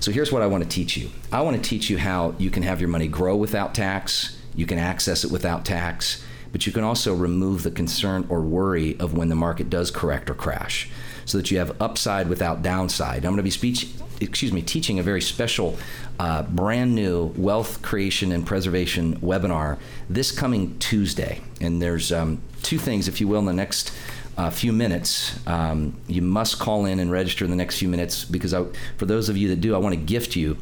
So 0.00 0.10
here's 0.10 0.32
what 0.32 0.42
I 0.42 0.46
want 0.46 0.64
to 0.64 0.68
teach 0.68 0.96
you. 0.96 1.10
I 1.32 1.40
want 1.42 1.62
to 1.62 1.68
teach 1.68 1.88
you 1.88 1.98
how 1.98 2.34
you 2.38 2.50
can 2.50 2.62
have 2.62 2.80
your 2.80 2.88
money 2.88 3.08
grow 3.08 3.36
without 3.36 3.74
tax, 3.74 4.38
you 4.54 4.66
can 4.66 4.78
access 4.78 5.24
it 5.24 5.30
without 5.30 5.64
tax, 5.64 6.24
but 6.52 6.66
you 6.66 6.72
can 6.72 6.84
also 6.84 7.14
remove 7.14 7.62
the 7.62 7.70
concern 7.70 8.26
or 8.28 8.40
worry 8.40 8.98
of 8.98 9.14
when 9.14 9.28
the 9.28 9.34
market 9.34 9.68
does 9.68 9.90
correct 9.90 10.30
or 10.30 10.34
crash 10.34 10.88
so 11.26 11.38
that 11.38 11.50
you 11.50 11.58
have 11.58 11.80
upside 11.82 12.28
without 12.28 12.62
downside. 12.62 13.16
I'm 13.16 13.32
going 13.32 13.36
to 13.36 13.42
be 13.42 13.50
speech, 13.50 13.88
excuse 14.20 14.52
me, 14.52 14.62
teaching 14.62 14.98
a 14.98 15.02
very 15.02 15.20
special, 15.20 15.76
uh, 16.18 16.42
brand 16.42 16.94
new 16.94 17.32
wealth 17.36 17.82
creation 17.82 18.32
and 18.32 18.46
preservation 18.46 19.16
webinar 19.20 19.78
this 20.08 20.32
coming 20.32 20.78
Tuesday. 20.78 21.40
And 21.60 21.80
there's 21.80 22.12
um, 22.12 22.40
two 22.62 22.78
things, 22.78 23.08
if 23.08 23.20
you 23.20 23.28
will, 23.28 23.40
in 23.40 23.46
the 23.46 23.52
next 23.52 23.92
uh, 24.36 24.50
few 24.50 24.72
minutes. 24.72 25.38
Um, 25.46 25.94
you 26.06 26.22
must 26.22 26.58
call 26.58 26.86
in 26.86 27.00
and 27.00 27.10
register 27.10 27.44
in 27.44 27.50
the 27.50 27.56
next 27.56 27.78
few 27.78 27.88
minutes 27.88 28.24
because 28.24 28.52
I, 28.52 28.64
for 28.96 29.06
those 29.06 29.28
of 29.28 29.36
you 29.36 29.48
that 29.48 29.60
do, 29.60 29.74
I 29.74 29.78
want 29.78 29.94
to 29.94 30.00
gift 30.00 30.36
you 30.36 30.56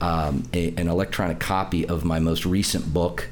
um, 0.00 0.44
a, 0.52 0.68
an 0.76 0.88
electronic 0.88 1.38
copy 1.38 1.86
of 1.86 2.04
my 2.04 2.18
most 2.18 2.46
recent 2.46 2.92
book. 2.92 3.28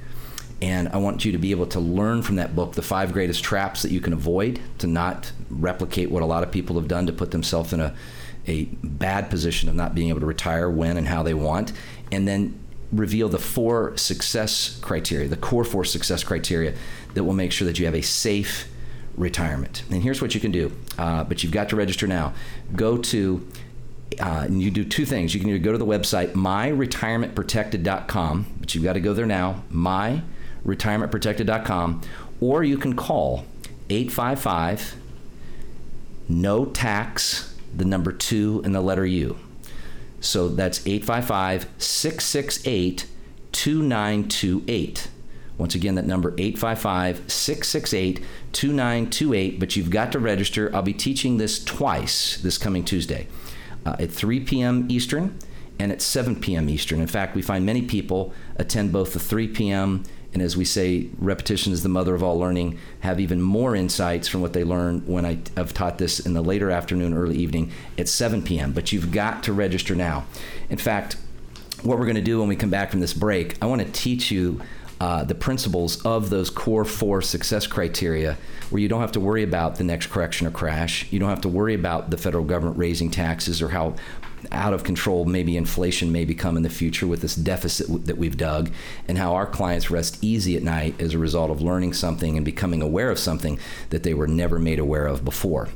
And 0.61 0.89
I 0.89 0.97
want 0.97 1.25
you 1.25 1.33
to 1.33 1.39
be 1.39 1.53
able 1.53 1.67
to 1.69 1.81
learn 1.81 2.23
from 2.23 2.37
that 2.37 2.57
book 2.57 2.73
the 2.73 2.83
five 2.83 3.13
greatest 3.13 3.45
traps 3.45 3.83
that 3.83 3.93
you 3.93 4.01
can 4.01 4.13
avoid 4.13 4.61
to 4.79 4.89
not 4.89 5.31
replicate 5.51 6.11
what 6.11 6.23
a 6.23 6.27
lot 6.27 6.43
of 6.43 6.51
people 6.51 6.77
have 6.77 6.89
done 6.89 7.07
to 7.07 7.13
put 7.13 7.31
themselves 7.31 7.73
in 7.73 7.81
a, 7.81 7.95
a 8.49 8.65
bad 8.83 9.31
position 9.31 9.69
of 9.69 9.75
not 9.75 9.95
being 9.95 10.09
able 10.09 10.21
to 10.21 10.27
retire 10.27 10.71
when 10.71 10.97
and 10.97 11.09
how 11.09 11.23
they 11.23 11.35
want. 11.35 11.75
And 12.11 12.27
then 12.27 12.59
reveal 12.91 13.29
the 13.29 13.39
four 13.39 13.95
success 13.97 14.79
criteria, 14.81 15.29
the 15.29 15.37
core 15.37 15.65
four 15.65 15.85
success 15.85 16.25
criteria 16.25 16.75
that 17.15 17.25
will 17.25 17.35
make 17.35 17.53
sure 17.53 17.67
that 17.67 17.79
you 17.79 17.85
have 17.85 17.95
a 17.95 18.01
safe 18.01 18.67
retirement. 19.17 19.83
And 19.91 20.03
here's 20.03 20.23
what 20.23 20.35
you 20.35 20.41
can 20.41 20.53
do, 20.53 20.73
uh, 20.97 21.25
but 21.25 21.43
you've 21.43 21.53
got 21.53 21.69
to 21.71 21.77
register 21.77 22.07
now. 22.07 22.33
Go 22.75 22.97
to 22.97 23.47
uh, 24.21 24.45
and 24.47 24.63
you 24.63 24.71
do 24.71 24.85
two 24.85 25.05
things. 25.05 25.35
You 25.35 25.41
can 25.41 25.51
either 25.51 25.59
go 25.59 25.73
to 25.73 25.79
the 25.79 25.85
website 25.85 26.33
myretirementprotected.com, 26.33 28.47
but 28.59 28.75
you've 28.75 28.85
got 28.85 28.95
to 28.95 29.01
go 29.01 29.13
there 29.13 29.27
now, 29.27 29.65
myretirementprotected.com, 29.71 32.01
or 32.41 32.65
you 32.65 32.79
can 32.79 32.97
call 32.97 33.45
855 33.91 34.97
no 36.29 36.67
tax, 36.67 37.48
the 37.75 37.85
number 37.85 38.13
two 38.13 38.61
and 38.65 38.75
the 38.75 38.81
letter 38.81 39.07
U. 39.07 39.39
So 40.21 40.49
that's 40.49 40.87
855 40.87 41.69
668 41.79 43.07
2928. 43.53 45.09
Once 45.57 45.75
again, 45.75 45.97
that 45.97 46.07
number 46.07 46.35
855 46.39 47.31
668 47.31 48.25
2928. 48.53 49.61
But 49.61 49.77
you've 49.77 49.91
got 49.91 50.13
to 50.13 50.19
register. 50.19 50.75
I'll 50.75 50.83
be 50.83 50.95
teaching 50.95 51.37
this 51.37 51.63
twice 51.63 52.39
this 52.39 52.59
coming 52.59 52.85
Tuesday 52.85 53.27
uh, 53.85 53.97
at 53.99 54.11
3 54.11 54.41
p.m. 54.41 54.87
Eastern 54.89 55.39
and 55.79 55.93
at 55.93 56.03
7 56.03 56.37
p.m. 56.41 56.69
Eastern. 56.69 57.01
In 57.01 57.07
fact, 57.07 57.35
we 57.35 57.43
find 57.43 57.65
many 57.65 57.83
people 57.83 58.33
attend 58.57 58.93
both 58.93 59.13
the 59.13 59.21
3 59.21 59.49
p.m. 59.49 60.05
and, 60.33 60.43
as 60.43 60.57
we 60.57 60.65
say, 60.65 61.09
repetition 61.19 61.73
is 61.73 61.83
the 61.83 61.89
mother 61.89 62.15
of 62.15 62.23
all 62.23 62.39
learning, 62.39 62.79
have 63.01 63.19
even 63.19 63.41
more 63.41 63.75
insights 63.75 64.29
from 64.29 64.43
what 64.43 64.53
they 64.53 64.63
learn 64.63 65.01
when 65.07 65.25
I 65.25 65.39
have 65.57 65.73
taught 65.73 65.99
this 65.99 66.21
in 66.21 66.35
the 66.35 66.43
later 66.43 66.71
afternoon, 66.71 67.15
early 67.15 67.37
evening 67.37 67.73
at 67.97 68.09
7 68.09 68.43
p.m. 68.43 68.73
But 68.73 68.93
you've 68.93 69.11
got 69.11 69.43
to 69.45 69.53
register 69.53 69.95
now. 69.95 70.27
In 70.69 70.77
fact, 70.77 71.17
what 71.83 71.99
we're 71.99 72.05
going 72.05 72.17
to 72.17 72.23
do 72.23 72.41
when 72.41 72.49
we 72.49 72.57
come 72.57 72.71
back 72.71 72.91
from 72.91 73.01
this 73.01 73.15
break, 73.15 73.57
I 73.63 73.67
want 73.67 73.81
to 73.83 73.91
teach 73.91 74.31
you 74.31 74.61
uh, 75.01 75.25
the 75.25 75.35
principles 75.35 76.05
of 76.05 76.29
those 76.29 76.51
core 76.51 76.85
four 76.85 77.23
success 77.23 77.67
criteria 77.67 78.37
where 78.71 78.83
you 78.83 78.89
don't 78.89 79.01
have 79.01 79.13
to 79.13 79.21
worry 79.21 79.45
about 79.45 79.77
the 79.77 79.85
next 79.85 80.09
correction 80.09 80.47
or 80.47 80.51
crash. 80.51 81.11
You 81.13 81.21
don't 81.21 81.31
have 81.31 81.41
to 81.43 81.49
worry 81.49 81.75
about 81.75 82.11
the 82.11 82.17
federal 82.17 82.45
government 82.45 82.77
raising 82.77 83.11
taxes 83.11 83.63
or 83.63 83.69
how 83.69 83.95
out 84.53 84.73
of 84.73 84.85
control 84.85 85.25
maybe 85.25 85.57
inflation 85.57 86.13
may 86.13 86.25
become 86.25 86.57
in 86.57 86.63
the 86.63 86.71
future 86.71 87.07
with 87.07 87.21
this 87.21 87.35
deficit 87.35 88.07
that 88.07 88.19
we've 88.19 88.37
dug, 88.37 88.71
and 89.07 89.19
how 89.19 89.35
our 89.35 89.47
clients 89.47 89.91
rest 89.91 90.19
easy 90.23 90.57
at 90.57 90.63
night 90.63 91.01
as 91.01 91.15
a 91.15 91.19
result 91.19 91.51
of 91.51 91.63
learning 91.63 91.93
something 91.93 92.37
and 92.37 92.45
becoming 92.45 92.83
aware 92.83 93.11
of 93.11 93.19
something 93.19 93.59
that 93.91 94.03
they 94.03 94.15
were 94.15 94.29
never 94.29 94.59
made 94.59 94.79
aware 94.79 95.07
of 95.07 95.25
before. 95.25 95.69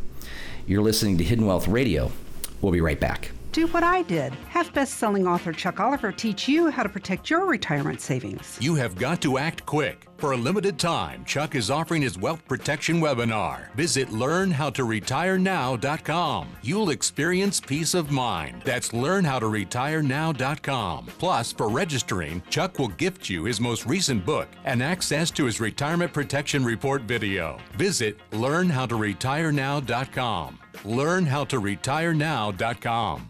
You're 0.67 0.83
listening 0.83 1.19
to 1.19 1.25
Hidden 1.25 1.47
Wealth 1.47 1.69
Radio. 1.69 2.13
We'll 2.61 2.73
be 2.73 2.81
right 2.81 3.01
back. 3.01 3.33
Do 3.53 3.67
what 3.67 3.85
I 3.85 4.03
did. 4.03 4.35
Have 4.49 4.73
best 4.73 4.97
selling 4.97 5.27
author 5.27 5.53
Chuck 5.53 5.79
Oliver 5.79 6.11
teach 6.11 6.49
you 6.49 6.71
how 6.71 6.83
to 6.83 6.89
protect 6.89 7.29
your 7.29 7.45
retirement 7.45 8.01
savings. 8.01 8.57
You 8.63 8.75
have 8.77 8.97
got 8.97 9.21
to 9.23 9.37
act 9.37 9.67
quick. 9.67 10.09
For 10.17 10.33
a 10.33 10.37
limited 10.39 10.79
time, 10.79 11.23
Chuck 11.27 11.55
is 11.55 11.71
offering 11.71 12.01
his 12.01 12.17
wealth 12.17 12.49
protection 12.49 12.99
webinar. 12.99 13.71
Visit 13.75 14.09
learnhowtoretirenow.com. 14.09 16.49
You'll 16.63 16.89
experience 16.91 17.61
peace 17.61 17.93
of 17.93 18.11
mind. 18.11 18.63
That's 18.65 18.89
learnhowtoretirenow.com. 18.91 21.07
Plus, 21.19 21.53
for 21.53 21.69
registering, 21.69 22.43
Chuck 22.49 22.79
will 22.79 22.89
gift 22.89 23.29
you 23.29 23.45
his 23.45 23.61
most 23.61 23.85
recent 23.85 24.25
book 24.25 24.49
and 24.65 24.83
access 24.83 25.31
to 25.33 25.45
his 25.45 25.61
retirement 25.61 26.15
protection 26.15 26.65
report 26.65 27.03
video. 27.03 27.59
Visit 27.77 28.17
learnhowtoretirenow.com. 28.31 30.59
Learnhowtoretirenow.com. 30.85 33.29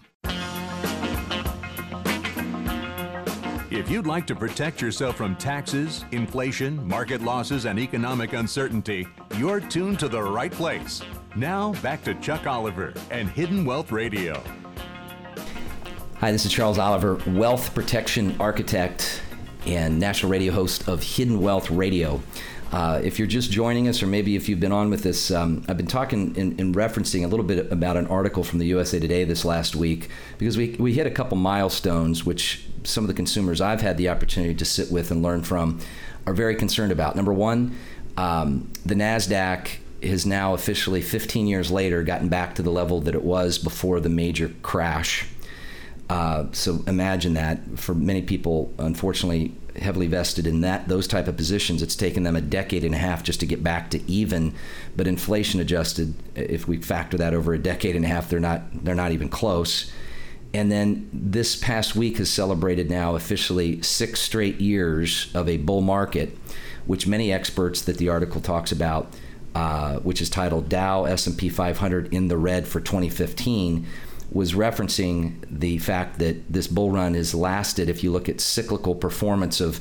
If 3.83 3.91
you'd 3.91 4.07
like 4.07 4.29
to 4.29 4.37
protect 4.37 4.81
yourself 4.81 5.17
from 5.17 5.35
taxes, 5.35 6.05
inflation, 6.13 6.87
market 6.87 7.21
losses, 7.21 7.67
and 7.67 7.81
economic 7.81 8.33
uncertainty, 8.33 9.09
you're 9.37 9.59
tuned 9.59 9.99
to 9.99 10.09
the 10.09 10.23
right 10.23 10.53
place. 10.53 11.03
Now, 11.35 11.73
back 11.83 12.05
to 12.05 12.15
Chuck 12.15 12.47
Oliver 12.47 12.95
and 13.11 13.29
Hidden 13.29 13.65
Wealth 13.65 13.91
Radio. 13.91 14.41
Hi, 16.19 16.31
this 16.31 16.47
is 16.47 16.53
Charles 16.53 16.79
Oliver, 16.79 17.17
wealth 17.27 17.75
protection 17.75 18.37
architect 18.39 19.21
and 19.67 19.99
national 19.99 20.31
radio 20.31 20.53
host 20.53 20.87
of 20.87 21.03
Hidden 21.03 21.41
Wealth 21.41 21.69
Radio. 21.69 22.23
Uh, 22.73 22.99
if 23.05 23.19
you're 23.19 23.29
just 23.29 23.51
joining 23.51 23.87
us, 23.87 24.03
or 24.03 24.07
maybe 24.07 24.35
if 24.35 24.49
you've 24.49 24.59
been 24.59 24.73
on 24.73 24.89
with 24.89 25.03
this, 25.03 25.31
um, 25.31 25.63
I've 25.69 25.77
been 25.77 25.87
talking 25.87 26.35
and 26.39 26.75
referencing 26.75 27.23
a 27.23 27.27
little 27.27 27.45
bit 27.45 27.71
about 27.71 27.99
an 27.99 28.07
article 28.07 28.43
from 28.43 28.61
the 28.61 28.67
USA 28.67 28.99
Today 28.99 29.25
this 29.25 29.45
last 29.45 29.77
week 29.77 30.09
because 30.39 30.57
we, 30.57 30.71
we 30.79 30.95
hit 30.95 31.07
a 31.07 31.11
couple 31.11 31.37
milestones, 31.37 32.25
which 32.25 32.65
some 32.85 33.05
of 33.05 33.09
the 33.09 33.15
consumers 33.15 33.61
I've 33.61 33.83
had 33.83 33.99
the 33.99 34.09
opportunity 34.09 34.55
to 34.55 34.65
sit 34.65 34.91
with 34.91 35.11
and 35.11 35.23
learn 35.23 35.43
from 35.43 35.81
are 36.27 36.33
very 36.33 36.55
concerned 36.55 36.93
about. 36.93 37.15
Number 37.15 37.33
one, 37.33 37.77
um, 38.17 38.73
the 38.87 38.95
NASDAQ 38.95 39.69
has 40.03 40.25
now 40.25 40.55
officially, 40.55 41.03
15 41.03 41.47
years 41.47 41.71
later, 41.71 42.03
gotten 42.03 42.31
back 42.31 42.55
to 42.55 42.63
the 42.63 42.71
level 42.71 43.03
that 43.03 43.15
it 43.15 43.23
was 43.23 43.59
before 43.59 44.01
the 44.01 44.09
major 44.09 44.51
crash. 44.63 45.27
Uh, 46.09 46.47
so 46.53 46.83
imagine 46.87 47.35
that 47.35 47.79
for 47.79 47.95
many 47.95 48.23
people, 48.23 48.73
unfortunately, 48.79 49.55
heavily 49.77 50.07
vested 50.07 50.47
in 50.47 50.61
that 50.61 50.89
those 50.89 51.07
type 51.07 51.29
of 51.29 51.37
positions. 51.37 51.83
It's 51.83 51.97
taken 51.97 52.23
them 52.23 52.37
a 52.37 52.41
decade 52.41 52.85
and 52.85 52.95
a 52.95 52.99
half 52.99 53.23
just 53.23 53.41
to 53.41 53.47
get 53.47 53.63
back 53.63 53.91
to 53.91 54.11
even, 54.11 54.55
but 54.97 55.07
inflation 55.07 55.61
adjusted, 55.61 56.15
if 56.35 56.69
we 56.69 56.77
factor 56.79 57.17
that 57.19 57.35
over 57.35 57.55
a 57.55 57.59
decade 57.59 57.97
and 57.97 58.05
a 58.05 58.09
half, 58.09 58.29
they're 58.29 58.41
not 58.41 58.85
they're 58.85 58.95
not 58.95 59.13
even 59.13 59.29
close. 59.29 59.91
And 60.55 60.71
then 60.71 61.09
this 61.13 61.57
past 61.57 61.97
week 61.97 62.19
has 62.19 62.29
celebrated 62.29 62.91
now 62.91 63.15
officially 63.15 63.81
six 63.81 64.21
straight 64.21 64.61
years 64.61 65.31
of 65.35 65.49
a 65.49 65.57
bull 65.57 65.81
market, 65.81 66.37
which 66.85 67.07
many 67.07 67.33
experts 67.33 67.81
that 67.83 67.97
the 67.97 68.11
article 68.11 68.41
talks 68.43 68.71
about, 68.71 69.15
uh, 69.55 69.97
which 70.01 70.21
is 70.21 70.29
titled 70.29 70.69
Dow 70.69 71.05
S&P 71.05 71.49
500 71.49 72.13
in 72.13 72.29
the 72.29 72.37
red 72.37 72.69
for 72.69 72.81
2015 72.81 73.87
was 74.33 74.55
referencing 74.55 75.45
the 75.51 75.79
fact 75.79 76.19
that 76.19 76.51
this 76.53 76.67
bull 76.67 76.91
run 76.91 77.15
has 77.15 77.35
lasted. 77.35 77.89
If 77.89 78.03
you 78.03 78.11
look 78.11 78.29
at 78.29 78.41
cyclical 78.41 78.95
performance 78.95 79.61
of 79.61 79.81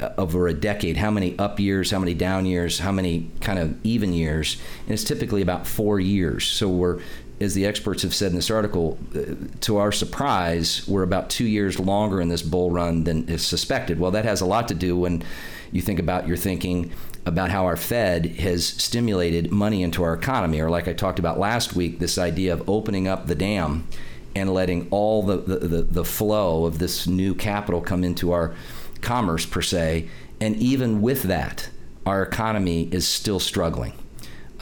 uh, 0.00 0.10
over 0.16 0.48
a 0.48 0.54
decade, 0.54 0.96
how 0.96 1.10
many 1.10 1.38
up 1.38 1.60
years, 1.60 1.90
how 1.90 1.98
many 1.98 2.14
down 2.14 2.46
years, 2.46 2.78
how 2.78 2.90
many 2.90 3.30
kind 3.40 3.58
of 3.58 3.76
even 3.84 4.12
years, 4.12 4.56
and 4.84 4.94
it's 4.94 5.04
typically 5.04 5.42
about 5.42 5.66
four 5.66 6.00
years. 6.00 6.46
So 6.46 6.68
we're 6.68 7.00
as 7.42 7.54
the 7.54 7.66
experts 7.66 8.02
have 8.02 8.14
said 8.14 8.30
in 8.30 8.36
this 8.36 8.50
article, 8.50 8.98
uh, 9.14 9.34
to 9.60 9.76
our 9.76 9.92
surprise, 9.92 10.86
we're 10.86 11.02
about 11.02 11.28
two 11.28 11.46
years 11.46 11.78
longer 11.78 12.20
in 12.20 12.28
this 12.28 12.42
bull 12.42 12.70
run 12.70 13.04
than 13.04 13.28
is 13.28 13.44
suspected. 13.44 13.98
Well, 13.98 14.12
that 14.12 14.24
has 14.24 14.40
a 14.40 14.46
lot 14.46 14.68
to 14.68 14.74
do 14.74 14.96
when 14.96 15.22
you 15.70 15.82
think 15.82 15.98
about 15.98 16.28
your 16.28 16.36
thinking 16.36 16.92
about 17.24 17.50
how 17.50 17.66
our 17.66 17.76
Fed 17.76 18.26
has 18.26 18.66
stimulated 18.66 19.52
money 19.52 19.82
into 19.82 20.02
our 20.02 20.14
economy, 20.14 20.60
or 20.60 20.70
like 20.70 20.88
I 20.88 20.92
talked 20.92 21.18
about 21.18 21.38
last 21.38 21.74
week, 21.74 21.98
this 21.98 22.18
idea 22.18 22.52
of 22.52 22.68
opening 22.68 23.06
up 23.06 23.26
the 23.26 23.34
dam 23.34 23.86
and 24.34 24.52
letting 24.52 24.88
all 24.90 25.22
the, 25.22 25.36
the, 25.36 25.56
the, 25.56 25.82
the 25.82 26.04
flow 26.04 26.64
of 26.64 26.78
this 26.78 27.06
new 27.06 27.34
capital 27.34 27.80
come 27.80 28.02
into 28.02 28.32
our 28.32 28.54
commerce, 29.00 29.46
per 29.46 29.62
se. 29.62 30.08
And 30.40 30.56
even 30.56 31.00
with 31.00 31.24
that, 31.24 31.68
our 32.04 32.22
economy 32.22 32.88
is 32.90 33.06
still 33.06 33.38
struggling. 33.38 33.92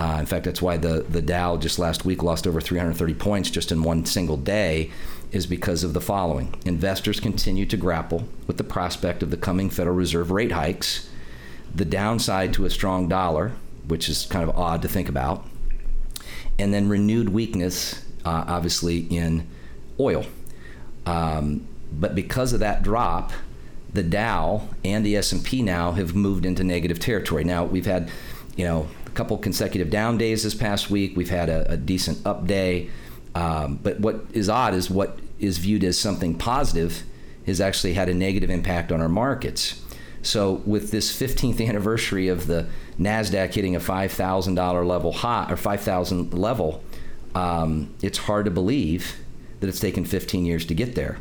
Uh, 0.01 0.17
in 0.19 0.25
fact, 0.25 0.47
that's 0.47 0.63
why 0.63 0.79
the, 0.79 1.05
the 1.11 1.21
Dow 1.21 1.59
just 1.59 1.79
last 1.79 2.07
week 2.07 2.23
lost 2.23 2.47
over 2.47 2.59
330 2.59 3.13
points 3.13 3.51
just 3.51 3.71
in 3.71 3.83
one 3.83 4.07
single 4.07 4.39
day, 4.39 4.91
is 5.31 5.47
because 5.47 5.85
of 5.85 5.93
the 5.93 6.01
following. 6.01 6.55
Investors 6.65 7.21
continue 7.21 7.67
to 7.67 7.77
grapple 7.77 8.27
with 8.47 8.57
the 8.57 8.65
prospect 8.65 9.23
of 9.23 9.31
the 9.31 9.37
coming 9.37 9.69
Federal 9.69 9.95
Reserve 9.95 10.31
rate 10.31 10.53
hikes 10.53 11.11
the 11.75 11.85
downside 11.85 12.55
to 12.55 12.65
a 12.65 12.71
strong 12.71 13.09
dollar, 13.09 13.53
which 13.87 14.09
is 14.09 14.25
kind 14.27 14.49
of 14.49 14.57
odd 14.57 14.81
to 14.83 14.89
think 14.89 15.09
about, 15.09 15.47
and 16.59 16.73
then 16.73 16.89
renewed 16.89 17.29
weakness, 17.29 18.03
uh, 18.25 18.45
obviously 18.49 19.01
in 19.11 19.47
oil. 20.01 20.25
Um, 21.05 21.69
but 21.93 22.15
because 22.15 22.53
of 22.55 22.61
that 22.61 22.83
drop, 22.83 23.33
the 23.93 24.03
Dow 24.03 24.69
and 24.83 25.05
the 25.05 25.17
S&P 25.17 25.63
now 25.63 25.93
have 25.93 26.15
moved 26.15 26.47
into 26.47 26.65
negative 26.65 26.99
territory. 26.99 27.45
Now 27.45 27.65
we've 27.65 27.87
had, 27.87 28.11
you 28.57 28.65
know, 28.65 28.89
a 29.11 29.15
couple 29.15 29.37
consecutive 29.39 29.91
down 29.91 30.19
days 30.19 30.43
this 30.43 30.55
past 30.55 30.91
week. 30.91 31.17
We've 31.17 31.31
had 31.31 31.49
a, 31.49 31.73
a 31.73 31.77
decent 31.77 32.25
up 32.27 32.47
day, 32.47 32.91
um, 33.35 33.79
but 33.83 34.01
what 34.01 34.25
is 34.33 34.49
odd 34.49 34.75
is 34.75 34.91
what 34.91 35.19
is 35.39 35.59
viewed 35.59 35.85
as 35.85 35.99
something 35.99 36.37
positive 36.37 37.03
has 37.47 37.61
actually 37.61 37.95
had 37.95 38.09
a 38.09 38.15
negative 38.15 38.51
impact 38.51 38.93
on 38.93 39.01
our 39.01 39.09
markets 39.09 39.83
So 40.23 40.63
with 40.67 40.91
this 40.91 41.19
15th 41.19 41.67
anniversary 41.69 42.29
of 42.29 42.47
the 42.47 42.67
Nasdaq 42.99 43.55
hitting 43.55 43.75
a 43.75 43.81
$5,000 43.81 44.87
level 44.87 45.13
high 45.13 45.47
or 45.49 45.57
5,000 45.57 46.35
level, 46.35 46.83
um, 47.35 47.95
it's 48.03 48.19
hard 48.19 48.45
to 48.45 48.51
believe 48.51 49.17
that 49.61 49.69
it's 49.69 49.81
taken 49.81 50.05
15 50.05 50.45
years 50.45 50.65
to 50.67 50.75
get 50.75 50.95
there. 50.95 51.19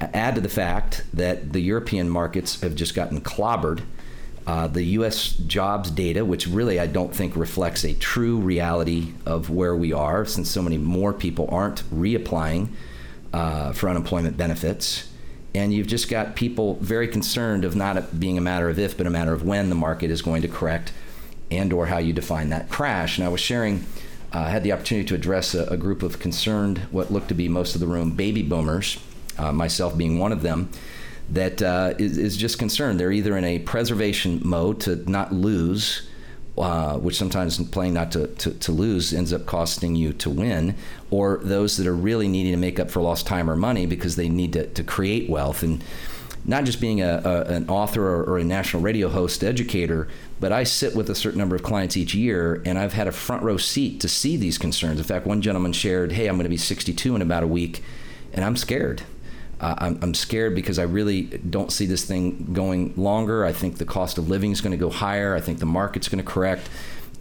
Add 0.00 0.36
to 0.36 0.40
the 0.40 0.48
fact 0.48 1.04
that 1.12 1.52
the 1.52 1.60
European 1.60 2.08
markets 2.08 2.60
have 2.60 2.74
just 2.74 2.94
gotten 2.94 3.20
clobbered. 3.20 3.82
Uh, 4.48 4.66
the 4.66 4.82
U.S. 4.82 5.32
jobs 5.32 5.90
data, 5.90 6.24
which 6.24 6.46
really 6.46 6.80
I 6.80 6.86
don't 6.86 7.14
think 7.14 7.36
reflects 7.36 7.84
a 7.84 7.92
true 7.92 8.38
reality 8.38 9.12
of 9.26 9.50
where 9.50 9.76
we 9.76 9.92
are, 9.92 10.24
since 10.24 10.50
so 10.50 10.62
many 10.62 10.78
more 10.78 11.12
people 11.12 11.50
aren't 11.52 11.82
reapplying 11.94 12.70
uh, 13.34 13.74
for 13.74 13.90
unemployment 13.90 14.38
benefits. 14.38 15.10
And 15.54 15.74
you've 15.74 15.86
just 15.86 16.08
got 16.08 16.34
people 16.34 16.76
very 16.76 17.08
concerned 17.08 17.66
of 17.66 17.76
not 17.76 18.18
being 18.18 18.38
a 18.38 18.40
matter 18.40 18.70
of 18.70 18.78
if, 18.78 18.96
but 18.96 19.06
a 19.06 19.10
matter 19.10 19.34
of 19.34 19.42
when 19.42 19.68
the 19.68 19.74
market 19.74 20.10
is 20.10 20.22
going 20.22 20.40
to 20.40 20.48
correct, 20.48 20.94
and 21.50 21.70
or 21.70 21.84
how 21.84 21.98
you 21.98 22.14
define 22.14 22.48
that 22.48 22.70
crash. 22.70 23.18
And 23.18 23.26
I 23.26 23.28
was 23.28 23.42
sharing 23.42 23.84
uh, 24.32 24.48
had 24.48 24.64
the 24.64 24.72
opportunity 24.72 25.06
to 25.08 25.14
address 25.14 25.54
a, 25.54 25.64
a, 25.64 25.76
group 25.76 26.02
of 26.02 26.20
concerned, 26.20 26.78
what 26.90 27.12
looked 27.12 27.28
to 27.28 27.34
be 27.34 27.48
most 27.48 27.74
of 27.74 27.82
the 27.82 27.86
room, 27.86 28.12
baby 28.12 28.42
boomers, 28.42 28.98
uh, 29.36 29.52
myself 29.52 29.96
being 29.96 30.18
one 30.18 30.32
of 30.32 30.40
them, 30.40 30.70
that 31.30 31.62
uh, 31.62 31.94
is, 31.98 32.16
is 32.16 32.36
just 32.36 32.58
concerned. 32.58 32.98
They're 32.98 33.12
either 33.12 33.36
in 33.36 33.44
a 33.44 33.58
preservation 33.58 34.40
mode 34.44 34.80
to 34.80 34.96
not 35.10 35.32
lose, 35.32 36.08
uh, 36.56 36.98
which 36.98 37.16
sometimes 37.16 37.62
playing 37.70 37.94
not 37.94 38.12
to, 38.12 38.28
to, 38.28 38.50
to, 38.52 38.72
lose 38.72 39.12
ends 39.12 39.32
up 39.32 39.46
costing 39.46 39.94
you 39.94 40.12
to 40.14 40.30
win, 40.30 40.74
or 41.10 41.38
those 41.42 41.76
that 41.76 41.86
are 41.86 41.94
really 41.94 42.28
needing 42.28 42.52
to 42.52 42.58
make 42.58 42.80
up 42.80 42.90
for 42.90 43.00
lost 43.00 43.26
time 43.26 43.48
or 43.48 43.56
money 43.56 43.86
because 43.86 44.16
they 44.16 44.28
need 44.28 44.52
to, 44.54 44.66
to 44.68 44.82
create 44.82 45.28
wealth. 45.28 45.62
And 45.62 45.84
not 46.44 46.64
just 46.64 46.80
being 46.80 47.02
a, 47.02 47.20
a 47.24 47.42
an 47.52 47.68
author 47.68 48.02
or, 48.02 48.24
or, 48.24 48.38
a 48.38 48.44
national 48.44 48.82
radio 48.82 49.08
host 49.08 49.44
educator, 49.44 50.08
but 50.40 50.50
I 50.50 50.64
sit 50.64 50.96
with 50.96 51.10
a 51.10 51.14
certain 51.14 51.38
number 51.38 51.54
of 51.54 51.62
clients 51.62 51.96
each 51.96 52.14
year, 52.14 52.62
and 52.64 52.78
I've 52.78 52.94
had 52.94 53.06
a 53.06 53.12
front 53.12 53.42
row 53.42 53.58
seat 53.58 54.00
to 54.00 54.08
see 54.08 54.36
these 54.36 54.56
concerns. 54.56 54.98
In 54.98 55.04
fact, 55.04 55.26
one 55.26 55.42
gentleman 55.42 55.74
shared, 55.74 56.12
"Hey, 56.12 56.26
I'm 56.26 56.36
going 56.36 56.44
to 56.44 56.48
be 56.48 56.56
62 56.56 57.14
in 57.14 57.20
about 57.20 57.42
a 57.42 57.46
week, 57.46 57.82
and 58.32 58.44
I'm 58.44 58.56
scared. 58.56 59.02
Uh, 59.60 59.74
I'm, 59.78 59.98
I'm, 60.02 60.14
scared 60.14 60.54
because 60.54 60.78
I 60.78 60.84
really 60.84 61.22
don't 61.22 61.72
see 61.72 61.84
this 61.84 62.04
thing 62.04 62.52
going 62.52 62.94
longer. 62.96 63.44
I 63.44 63.52
think 63.52 63.78
the 63.78 63.84
cost 63.84 64.16
of 64.16 64.28
living 64.28 64.52
is 64.52 64.60
going 64.60 64.70
to 64.70 64.76
go 64.76 64.88
higher. 64.88 65.34
I 65.34 65.40
think 65.40 65.58
the 65.58 65.66
market's 65.66 66.08
going 66.08 66.24
to 66.24 66.30
correct." 66.30 66.68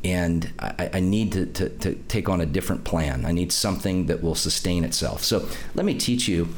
And 0.04 0.52
I, 0.60 0.90
I 0.94 1.00
need 1.00 1.32
to, 1.32 1.48
to, 1.48 1.70
to 1.70 1.96
take 2.08 2.30
on 2.30 2.40
a 2.40 2.46
different 2.46 2.84
plan. 2.84 3.26
I 3.26 3.32
need 3.32 3.52
something 3.52 4.06
that 4.06 4.22
will 4.22 4.36
sustain 4.36 4.84
itself. 4.84 5.24
So 5.24 5.50
let 5.74 5.86
me 5.86 5.96
teach 5.96 6.28
you 6.28 6.50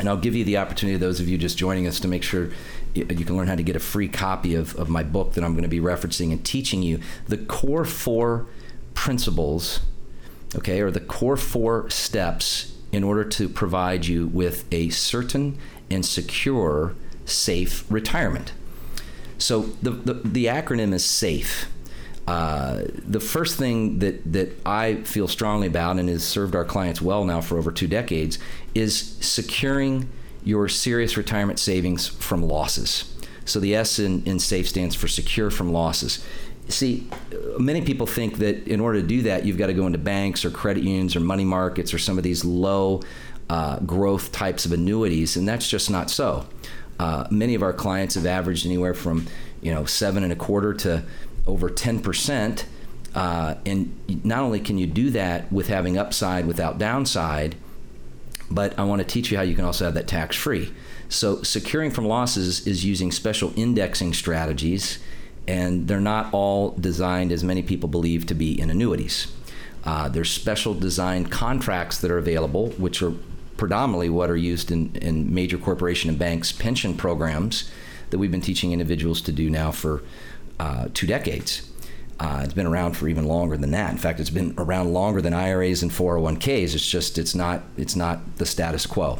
and 0.00 0.08
I'll 0.08 0.16
give 0.16 0.34
you 0.34 0.44
the 0.44 0.56
opportunity, 0.56 0.96
those 0.96 1.20
of 1.20 1.28
you 1.28 1.36
just 1.36 1.58
joining 1.58 1.86
us, 1.86 2.00
to 2.00 2.08
make 2.08 2.22
sure 2.22 2.48
you 2.94 3.04
can 3.04 3.36
learn 3.36 3.46
how 3.46 3.54
to 3.54 3.62
get 3.62 3.76
a 3.76 3.80
free 3.80 4.08
copy 4.08 4.54
of, 4.54 4.74
of 4.76 4.88
my 4.88 5.02
book 5.02 5.34
that 5.34 5.44
I'm 5.44 5.52
going 5.52 5.62
to 5.62 5.68
be 5.68 5.78
referencing 5.78 6.32
and 6.32 6.44
teaching 6.44 6.82
you 6.82 7.00
the 7.28 7.36
core 7.36 7.84
four 7.84 8.46
principles, 8.94 9.80
okay, 10.56 10.80
or 10.80 10.90
the 10.90 11.00
core 11.00 11.36
four 11.36 11.88
steps 11.90 12.69
in 12.92 13.04
order 13.04 13.24
to 13.24 13.48
provide 13.48 14.06
you 14.06 14.26
with 14.26 14.64
a 14.72 14.88
certain 14.90 15.58
and 15.90 16.04
secure, 16.04 16.94
safe 17.24 17.84
retirement. 17.90 18.52
So 19.38 19.62
the, 19.82 19.90
the, 19.90 20.14
the 20.14 20.46
acronym 20.46 20.92
is 20.92 21.04
SAFE. 21.04 21.66
Uh, 22.26 22.82
the 22.94 23.20
first 23.20 23.58
thing 23.58 23.98
that, 24.00 24.32
that 24.32 24.56
I 24.66 24.96
feel 24.96 25.26
strongly 25.26 25.66
about 25.66 25.98
and 25.98 26.08
has 26.08 26.22
served 26.22 26.54
our 26.54 26.64
clients 26.64 27.00
well 27.00 27.24
now 27.24 27.40
for 27.40 27.58
over 27.58 27.72
two 27.72 27.88
decades 27.88 28.38
is 28.74 29.16
securing 29.20 30.08
your 30.44 30.68
serious 30.68 31.16
retirement 31.16 31.58
savings 31.58 32.06
from 32.06 32.42
losses. 32.42 33.16
So 33.44 33.58
the 33.58 33.74
S 33.74 33.98
in, 33.98 34.22
in 34.24 34.38
SAFE 34.38 34.68
stands 34.68 34.94
for 34.94 35.08
secure 35.08 35.50
from 35.50 35.72
losses. 35.72 36.24
See, 36.70 37.08
many 37.58 37.82
people 37.82 38.06
think 38.06 38.38
that 38.38 38.66
in 38.66 38.80
order 38.80 39.00
to 39.00 39.06
do 39.06 39.22
that, 39.22 39.44
you've 39.44 39.58
got 39.58 39.66
to 39.66 39.74
go 39.74 39.86
into 39.86 39.98
banks 39.98 40.44
or 40.44 40.50
credit 40.50 40.82
unions 40.82 41.16
or 41.16 41.20
money 41.20 41.44
markets 41.44 41.92
or 41.92 41.98
some 41.98 42.16
of 42.16 42.24
these 42.24 42.44
low 42.44 43.02
uh, 43.48 43.80
growth 43.80 44.32
types 44.32 44.64
of 44.64 44.72
annuities, 44.72 45.36
and 45.36 45.48
that's 45.48 45.68
just 45.68 45.90
not 45.90 46.10
so. 46.10 46.46
Uh, 46.98 47.26
many 47.30 47.54
of 47.54 47.62
our 47.62 47.72
clients 47.72 48.14
have 48.14 48.26
averaged 48.26 48.66
anywhere 48.66 48.94
from 48.94 49.26
you 49.60 49.74
know 49.74 49.84
seven 49.84 50.22
and 50.22 50.32
a 50.32 50.36
quarter 50.36 50.72
to 50.74 51.02
over 51.46 51.68
10%. 51.68 52.64
Uh, 53.14 53.54
and 53.66 54.24
not 54.24 54.40
only 54.40 54.60
can 54.60 54.78
you 54.78 54.86
do 54.86 55.10
that 55.10 55.50
with 55.52 55.66
having 55.66 55.98
upside 55.98 56.46
without 56.46 56.78
downside, 56.78 57.56
but 58.50 58.78
I 58.78 58.84
want 58.84 59.00
to 59.00 59.06
teach 59.06 59.30
you 59.30 59.36
how 59.36 59.42
you 59.42 59.54
can 59.54 59.64
also 59.64 59.84
have 59.84 59.94
that 59.94 60.06
tax 60.06 60.36
free. 60.36 60.72
So, 61.08 61.42
securing 61.42 61.90
from 61.90 62.04
losses 62.04 62.66
is 62.66 62.84
using 62.84 63.10
special 63.10 63.52
indexing 63.56 64.12
strategies, 64.14 65.00
and 65.50 65.88
they're 65.88 66.00
not 66.00 66.32
all 66.32 66.70
designed, 66.78 67.32
as 67.32 67.42
many 67.42 67.60
people 67.60 67.88
believe, 67.88 68.24
to 68.26 68.34
be 68.34 68.58
in 68.60 68.70
annuities. 68.70 69.32
Uh, 69.82 70.08
there's 70.08 70.30
special 70.30 70.74
designed 70.74 71.32
contracts 71.32 71.98
that 71.98 72.10
are 72.10 72.18
available, 72.18 72.68
which 72.70 73.02
are 73.02 73.12
predominantly 73.56 74.08
what 74.08 74.30
are 74.30 74.36
used 74.36 74.70
in, 74.70 74.94
in 74.96 75.34
major 75.34 75.58
corporation 75.58 76.08
and 76.08 76.18
banks 76.18 76.52
pension 76.52 76.96
programs 76.96 77.68
that 78.10 78.18
we've 78.18 78.30
been 78.30 78.40
teaching 78.40 78.72
individuals 78.72 79.20
to 79.20 79.32
do 79.32 79.50
now 79.50 79.72
for 79.72 80.04
uh, 80.60 80.86
two 80.94 81.06
decades. 81.06 81.68
Uh, 82.20 82.42
it's 82.44 82.54
been 82.54 82.66
around 82.66 82.92
for 82.92 83.08
even 83.08 83.24
longer 83.24 83.56
than 83.56 83.72
that. 83.72 83.90
In 83.90 83.98
fact, 83.98 84.20
it's 84.20 84.30
been 84.30 84.54
around 84.56 84.92
longer 84.92 85.20
than 85.20 85.34
IRAs 85.34 85.82
and 85.82 85.90
401ks. 85.90 86.74
It's 86.74 86.88
just 86.88 87.18
it's 87.18 87.34
not 87.34 87.62
it's 87.76 87.96
not 87.96 88.36
the 88.36 88.46
status 88.46 88.86
quo. 88.86 89.18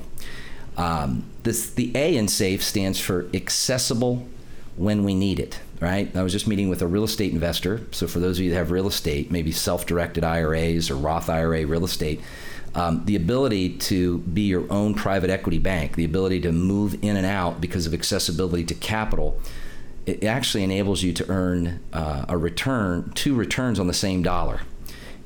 Um, 0.77 1.25
this 1.43 1.71
the 1.71 1.91
A 1.97 2.17
in 2.17 2.29
SAFE 2.29 2.63
stands 2.63 3.01
for 3.01 3.29
accessible 3.35 4.29
when 4.77 5.03
we 5.03 5.15
need 5.15 5.41
it. 5.41 5.59
Right. 5.81 6.15
I 6.15 6.23
was 6.23 6.33
just 6.33 6.47
meeting 6.47 6.69
with 6.69 6.83
a 6.83 6.87
real 6.87 7.05
estate 7.05 7.33
investor. 7.33 7.81
So 7.91 8.07
for 8.07 8.21
those 8.21 8.39
of 8.39 8.45
you 8.45 8.51
that 8.51 8.57
have 8.57 8.71
real 8.71 8.87
estate, 8.87 9.31
maybe 9.31 9.51
self-directed 9.51 10.23
IRAs 10.23 10.91
or 10.91 10.97
Roth 10.97 11.31
IRA 11.31 11.67
real 11.67 11.87
estate. 11.87 12.21
Um, 12.75 13.05
the 13.07 13.17
ability 13.17 13.79
to 13.79 14.19
be 14.19 14.43
your 14.43 14.71
own 14.71 14.95
private 14.95 15.31
equity 15.31 15.59
bank, 15.59 15.97
the 15.97 16.05
ability 16.05 16.41
to 16.43 16.53
move 16.53 17.03
in 17.03 17.17
and 17.17 17.27
out 17.27 17.63
because 17.63 17.87
of 17.87 17.95
accessibility 17.95 18.63
to 18.65 18.75
capital, 18.75 19.41
it 20.07 20.23
actually 20.23 20.65
enables 20.65 21.03
you 21.03 21.13
to 21.15 21.29
earn 21.31 21.81
uh, 21.93 22.27
a 22.29 22.37
return, 22.37 23.11
two 23.15 23.35
returns 23.35 23.81
on 23.81 23.87
the 23.87 23.95
same 23.95 24.23
dollar. 24.23 24.61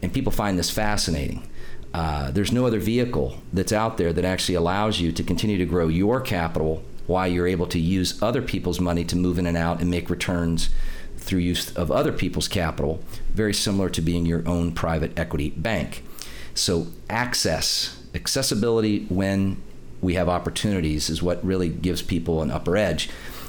And 0.02 0.12
people 0.12 0.32
find 0.32 0.58
this 0.58 0.70
fascinating. 0.70 1.48
Uh, 1.92 2.30
there's 2.30 2.52
no 2.52 2.66
other 2.66 2.80
vehicle 2.80 3.38
that's 3.52 3.72
out 3.72 3.98
there 3.98 4.12
that 4.12 4.24
actually 4.24 4.54
allows 4.54 5.00
you 5.00 5.12
to 5.12 5.22
continue 5.22 5.58
to 5.58 5.66
grow 5.66 5.88
your 5.88 6.20
capital 6.20 6.82
while 7.06 7.28
you're 7.28 7.46
able 7.46 7.66
to 7.66 7.78
use 7.78 8.22
other 8.22 8.42
people's 8.42 8.80
money 8.80 9.04
to 9.04 9.16
move 9.16 9.38
in 9.38 9.46
and 9.46 9.56
out 9.56 9.80
and 9.80 9.90
make 9.90 10.08
returns 10.10 10.70
through 11.16 11.40
use 11.40 11.74
of 11.76 11.90
other 11.90 12.12
people's 12.12 12.48
capital, 12.48 13.02
very 13.32 13.54
similar 13.54 13.88
to 13.90 14.02
being 14.02 14.26
your 14.26 14.46
own 14.46 14.72
private 14.72 15.18
equity 15.18 15.50
bank. 15.50 16.04
So, 16.54 16.88
access, 17.10 18.02
accessibility 18.14 19.06
when 19.06 19.62
we 20.00 20.14
have 20.14 20.28
opportunities 20.28 21.08
is 21.10 21.22
what 21.22 21.44
really 21.44 21.68
gives 21.68 22.02
people 22.02 22.42
an 22.42 22.50
upper 22.50 22.76
edge. 22.76 23.08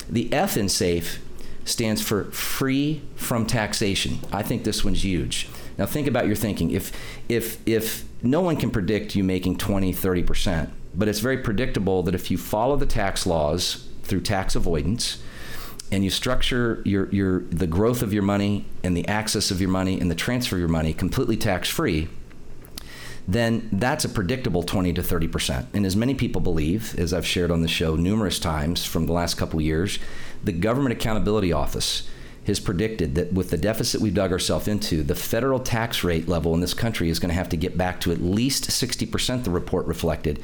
The 0.10 0.32
F 0.34 0.58
in 0.58 0.70
SAFE 0.70 1.20
stands 1.66 2.02
for 2.02 2.26
free 2.26 3.02
from 3.16 3.46
taxation. 3.46 4.20
I 4.32 4.44
think 4.44 4.64
this 4.64 4.84
one's 4.84 5.04
huge. 5.04 5.50
Now 5.78 5.86
think 5.86 6.08
about 6.08 6.28
your 6.28 6.36
thinking. 6.36 6.72
If 6.72 6.92
if 7.28 7.58
if 7.68 8.06
no 8.24 8.42
one 8.42 8.56
can 8.56 8.72
predict 8.72 9.16
you 9.16 9.24
making 9.24 9.58
20, 9.58 9.94
30%, 9.94 10.70
but 10.98 11.08
it's 11.08 11.20
very 11.20 11.38
predictable 11.38 12.04
that 12.04 12.16
if 12.16 12.32
you 12.32 12.38
follow 12.38 12.76
the 12.76 12.86
tax 12.86 13.26
laws 13.26 13.88
through 14.04 14.22
tax 14.22 14.56
avoidance 14.56 15.22
and 15.92 16.04
you 16.04 16.10
structure 16.10 16.82
your 16.86 17.10
your 17.12 17.42
the 17.42 17.68
growth 17.68 18.02
of 18.02 18.14
your 18.14 18.24
money 18.24 18.66
and 18.84 18.96
the 18.96 19.08
access 19.08 19.52
of 19.52 19.60
your 19.62 19.70
money 19.70 20.00
and 20.00 20.10
the 20.10 20.16
transfer 20.16 20.56
of 20.56 20.60
your 20.60 20.70
money 20.70 20.94
completely 20.94 21.38
tax 21.38 21.70
free, 21.70 22.08
then 23.28 23.70
that's 23.72 24.06
a 24.06 24.10
predictable 24.10 24.64
20 24.64 24.94
to 24.94 25.04
30 25.04 25.28
percent. 25.28 25.68
And 25.74 25.86
as 25.86 25.96
many 25.96 26.16
people 26.16 26.42
believe, 26.42 26.98
as 26.98 27.14
I've 27.14 27.28
shared 27.28 27.52
on 27.52 27.62
the 27.62 27.68
show 27.68 27.96
numerous 27.96 28.40
times 28.40 28.86
from 28.86 29.06
the 29.06 29.14
last 29.14 29.36
couple 29.36 29.62
years, 29.62 30.00
the 30.44 30.52
Government 30.52 30.94
Accountability 30.94 31.52
Office 31.52 32.08
has 32.46 32.60
predicted 32.60 33.16
that 33.16 33.34
with 33.34 33.50
the 33.50 33.58
deficit 33.58 34.02
we've 34.02 34.14
dug 34.14 34.32
ourselves 34.32 34.68
into, 34.68 35.02
the 35.02 35.16
federal 35.16 35.60
tax 35.60 36.04
rate 36.04 36.28
level 36.28 36.54
in 36.54 36.60
this 36.60 36.76
country 36.76 37.10
is 37.10 37.20
going 37.20 37.30
to 37.30 37.36
have 37.36 37.50
to 37.50 37.58
get 37.58 37.78
back 37.78 38.00
to 38.00 38.12
at 38.12 38.22
least 38.22 38.70
60%, 38.70 39.44
the 39.44 39.50
report 39.50 39.86
reflected, 39.88 40.42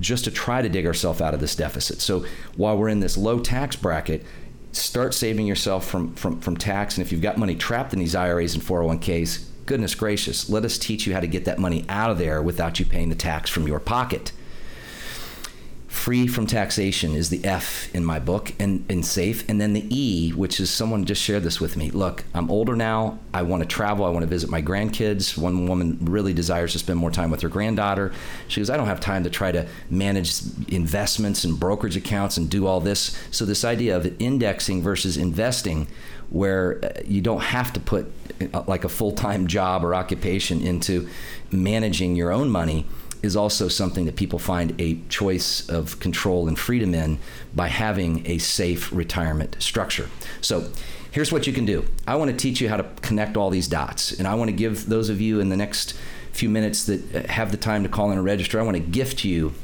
just 0.00 0.24
to 0.24 0.30
try 0.30 0.62
to 0.62 0.68
dig 0.68 0.86
ourselves 0.86 1.20
out 1.20 1.34
of 1.34 1.40
this 1.40 1.54
deficit. 1.54 2.00
So 2.00 2.24
while 2.56 2.76
we're 2.76 2.88
in 2.88 3.00
this 3.00 3.16
low 3.16 3.38
tax 3.38 3.76
bracket, 3.76 4.24
start 4.72 5.14
saving 5.14 5.46
yourself 5.46 5.86
from, 5.86 6.14
from, 6.14 6.40
from 6.40 6.56
tax. 6.56 6.96
And 6.96 7.06
if 7.06 7.12
you've 7.12 7.22
got 7.22 7.38
money 7.38 7.54
trapped 7.54 7.92
in 7.92 7.98
these 7.98 8.14
IRAs 8.14 8.54
and 8.54 8.62
401ks, 8.62 9.46
goodness 9.66 9.94
gracious, 9.94 10.50
let 10.50 10.64
us 10.64 10.78
teach 10.78 11.06
you 11.06 11.14
how 11.14 11.20
to 11.20 11.26
get 11.26 11.44
that 11.44 11.58
money 11.58 11.84
out 11.88 12.10
of 12.10 12.18
there 12.18 12.42
without 12.42 12.78
you 12.78 12.86
paying 12.86 13.08
the 13.08 13.14
tax 13.14 13.50
from 13.50 13.66
your 13.66 13.80
pocket. 13.80 14.32
Free 15.94 16.26
from 16.26 16.44
taxation 16.44 17.14
is 17.14 17.30
the 17.30 17.42
F 17.44 17.88
in 17.94 18.04
my 18.04 18.18
book 18.18 18.52
and, 18.58 18.84
and 18.90 19.06
safe. 19.06 19.48
And 19.48 19.60
then 19.60 19.72
the 19.74 19.86
E, 19.88 20.30
which 20.32 20.58
is 20.58 20.68
someone 20.68 21.04
just 21.04 21.22
shared 21.22 21.44
this 21.44 21.60
with 21.60 21.76
me. 21.76 21.90
Look, 21.92 22.24
I'm 22.34 22.50
older 22.50 22.74
now. 22.74 23.20
I 23.32 23.42
want 23.42 23.62
to 23.62 23.68
travel. 23.68 24.04
I 24.04 24.10
want 24.10 24.22
to 24.22 24.26
visit 24.26 24.50
my 24.50 24.60
grandkids. 24.60 25.38
One 25.38 25.66
woman 25.66 25.98
really 26.02 26.34
desires 26.34 26.72
to 26.72 26.80
spend 26.80 26.98
more 26.98 27.12
time 27.12 27.30
with 27.30 27.40
her 27.42 27.48
granddaughter. 27.48 28.12
She 28.48 28.60
goes, 28.60 28.70
I 28.70 28.76
don't 28.76 28.88
have 28.88 29.00
time 29.00 29.22
to 29.22 29.30
try 29.30 29.52
to 29.52 29.66
manage 29.88 30.40
investments 30.68 31.44
and 31.44 31.58
brokerage 31.58 31.96
accounts 31.96 32.36
and 32.36 32.50
do 32.50 32.66
all 32.66 32.80
this. 32.80 33.16
So, 33.30 33.44
this 33.44 33.64
idea 33.64 33.96
of 33.96 34.20
indexing 34.20 34.82
versus 34.82 35.16
investing, 35.16 35.86
where 36.28 36.84
uh, 36.84 37.00
you 37.06 37.20
don't 37.20 37.42
have 37.42 37.72
to 37.72 37.80
put 37.80 38.12
uh, 38.52 38.64
like 38.66 38.84
a 38.84 38.88
full 38.88 39.12
time 39.12 39.46
job 39.46 39.84
or 39.84 39.94
occupation 39.94 40.60
into 40.60 41.08
managing 41.52 42.16
your 42.16 42.32
own 42.32 42.50
money 42.50 42.84
is 43.24 43.36
also 43.36 43.68
something 43.68 44.04
that 44.04 44.16
people 44.16 44.38
find 44.38 44.78
a 44.80 44.98
choice 45.08 45.68
of 45.68 45.98
control 45.98 46.46
and 46.46 46.58
freedom 46.58 46.94
in 46.94 47.18
by 47.54 47.68
having 47.68 48.26
a 48.26 48.38
safe 48.38 48.92
retirement 48.92 49.56
structure. 49.58 50.08
So, 50.40 50.70
here's 51.10 51.32
what 51.32 51.46
you 51.46 51.52
can 51.52 51.64
do. 51.64 51.86
I 52.06 52.16
want 52.16 52.30
to 52.30 52.36
teach 52.36 52.60
you 52.60 52.68
how 52.68 52.76
to 52.76 52.84
connect 53.00 53.36
all 53.36 53.50
these 53.50 53.68
dots, 53.68 54.12
and 54.12 54.28
I 54.28 54.34
want 54.34 54.48
to 54.48 54.56
give 54.56 54.88
those 54.88 55.08
of 55.08 55.20
you 55.20 55.40
in 55.40 55.48
the 55.48 55.56
next 55.56 55.94
few 56.32 56.48
minutes 56.48 56.84
that 56.86 57.14
uh, 57.14 57.32
have 57.32 57.50
the 57.50 57.56
time 57.56 57.82
to 57.84 57.88
call 57.88 58.10
in 58.10 58.18
and 58.18 58.24
register, 58.24 58.60
I 58.60 58.62
want 58.62 58.76
to 58.76 58.82
gift 58.82 59.24
you 59.24 59.54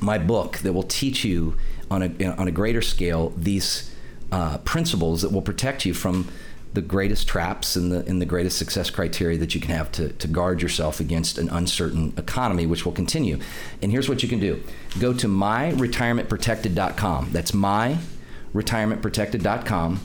my 0.00 0.18
book 0.18 0.58
that 0.58 0.72
will 0.72 0.84
teach 0.84 1.24
you 1.24 1.56
on 1.90 2.02
a 2.02 2.36
on 2.36 2.48
a 2.48 2.50
greater 2.50 2.82
scale 2.82 3.32
these 3.36 3.90
uh, 4.30 4.58
principles 4.58 5.22
that 5.22 5.32
will 5.32 5.42
protect 5.42 5.84
you 5.84 5.94
from 5.94 6.28
the 6.74 6.82
greatest 6.82 7.26
traps 7.26 7.76
and 7.76 7.90
the 7.90 8.04
and 8.06 8.20
the 8.20 8.26
greatest 8.26 8.58
success 8.58 8.90
criteria 8.90 9.38
that 9.38 9.54
you 9.54 9.60
can 9.60 9.74
have 9.74 9.90
to, 9.92 10.10
to 10.10 10.28
guard 10.28 10.60
yourself 10.62 11.00
against 11.00 11.38
an 11.38 11.48
uncertain 11.48 12.12
economy, 12.16 12.66
which 12.66 12.84
will 12.84 12.92
continue. 12.92 13.38
And 13.82 13.90
here's 13.90 14.08
what 14.08 14.22
you 14.22 14.28
can 14.28 14.38
do: 14.38 14.62
go 15.00 15.12
to 15.14 15.26
myretirementprotected.com. 15.26 17.30
That's 17.32 17.50
myretirementprotected.com. 17.52 20.00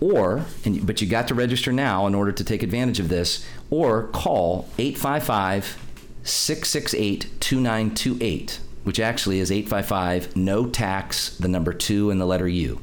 Or, 0.00 0.44
and, 0.64 0.86
but 0.86 1.02
you 1.02 1.08
got 1.08 1.26
to 1.26 1.34
register 1.34 1.72
now 1.72 2.06
in 2.06 2.14
order 2.14 2.30
to 2.30 2.44
take 2.44 2.62
advantage 2.62 3.00
of 3.00 3.08
this, 3.08 3.44
or 3.68 4.06
call 4.08 4.68
855 4.78 5.76
668 6.22 7.40
2928, 7.40 8.60
which 8.84 9.00
actually 9.00 9.40
is 9.40 9.50
855 9.50 10.36
no 10.36 10.66
tax, 10.66 11.36
the 11.38 11.48
number 11.48 11.72
two, 11.72 12.12
and 12.12 12.20
the 12.20 12.26
letter 12.26 12.46
U. 12.46 12.78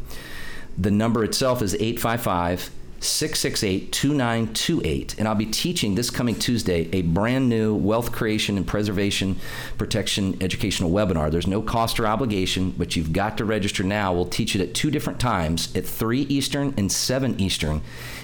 The 0.77 0.91
number 0.91 1.23
itself 1.23 1.61
is 1.61 1.73
855 1.75 2.69
668 3.05 3.91
2928. 3.91 5.15
And 5.17 5.27
I'll 5.27 5.35
be 5.35 5.45
teaching 5.45 5.95
this 5.95 6.09
coming 6.09 6.35
Tuesday 6.35 6.89
a 6.91 7.03
brand 7.03 7.47
new 7.49 7.75
wealth 7.75 8.11
creation 8.11 8.57
and 8.57 8.65
preservation 8.65 9.37
protection 9.77 10.37
educational 10.41 10.91
webinar. 10.91 11.31
There's 11.31 11.47
no 11.47 11.61
cost 11.61 11.99
or 11.99 12.07
obligation, 12.07 12.71
but 12.71 12.95
you've 12.95 13.13
got 13.13 13.37
to 13.37 13.45
register 13.45 13.83
now. 13.83 14.13
We'll 14.13 14.25
teach 14.25 14.55
it 14.55 14.61
at 14.61 14.73
two 14.73 14.91
different 14.91 15.19
times 15.19 15.75
at 15.75 15.85
3 15.85 16.21
Eastern 16.21 16.73
and 16.77 16.91
7 16.91 17.39
Eastern. 17.39 17.81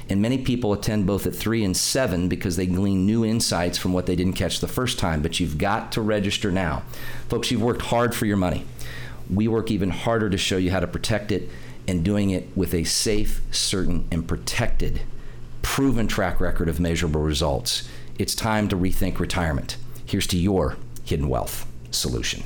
And 0.09 0.21
many 0.21 0.37
people 0.37 0.73
attend 0.73 1.07
both 1.07 1.25
at 1.25 1.35
3 1.35 1.63
and 1.63 1.77
7 1.77 2.27
because 2.27 2.57
they 2.57 2.65
glean 2.65 3.05
new 3.05 3.23
insights 3.23 3.77
from 3.77 3.93
what 3.93 4.05
they 4.05 4.15
didn't 4.15 4.33
catch 4.33 4.59
the 4.59 4.67
first 4.67 4.99
time. 4.99 5.21
But 5.21 5.39
you've 5.39 5.57
got 5.57 5.91
to 5.93 6.01
register 6.01 6.51
now. 6.51 6.83
Folks, 7.29 7.51
you've 7.51 7.61
worked 7.61 7.83
hard 7.83 8.13
for 8.13 8.25
your 8.25 8.37
money. 8.37 8.65
We 9.29 9.47
work 9.47 9.71
even 9.71 9.89
harder 9.89 10.29
to 10.29 10.37
show 10.37 10.57
you 10.57 10.71
how 10.71 10.81
to 10.81 10.87
protect 10.87 11.31
it 11.31 11.49
and 11.87 12.03
doing 12.03 12.29
it 12.29 12.49
with 12.55 12.73
a 12.73 12.83
safe, 12.83 13.41
certain, 13.51 14.07
and 14.11 14.27
protected, 14.27 15.01
proven 15.61 16.07
track 16.07 16.39
record 16.39 16.69
of 16.69 16.79
measurable 16.79 17.21
results. 17.21 17.87
It's 18.17 18.35
time 18.35 18.67
to 18.69 18.75
rethink 18.75 19.19
retirement. 19.19 19.77
Here's 20.05 20.27
to 20.27 20.37
your 20.37 20.77
hidden 21.05 21.27
wealth 21.29 21.65
solution. 21.91 22.43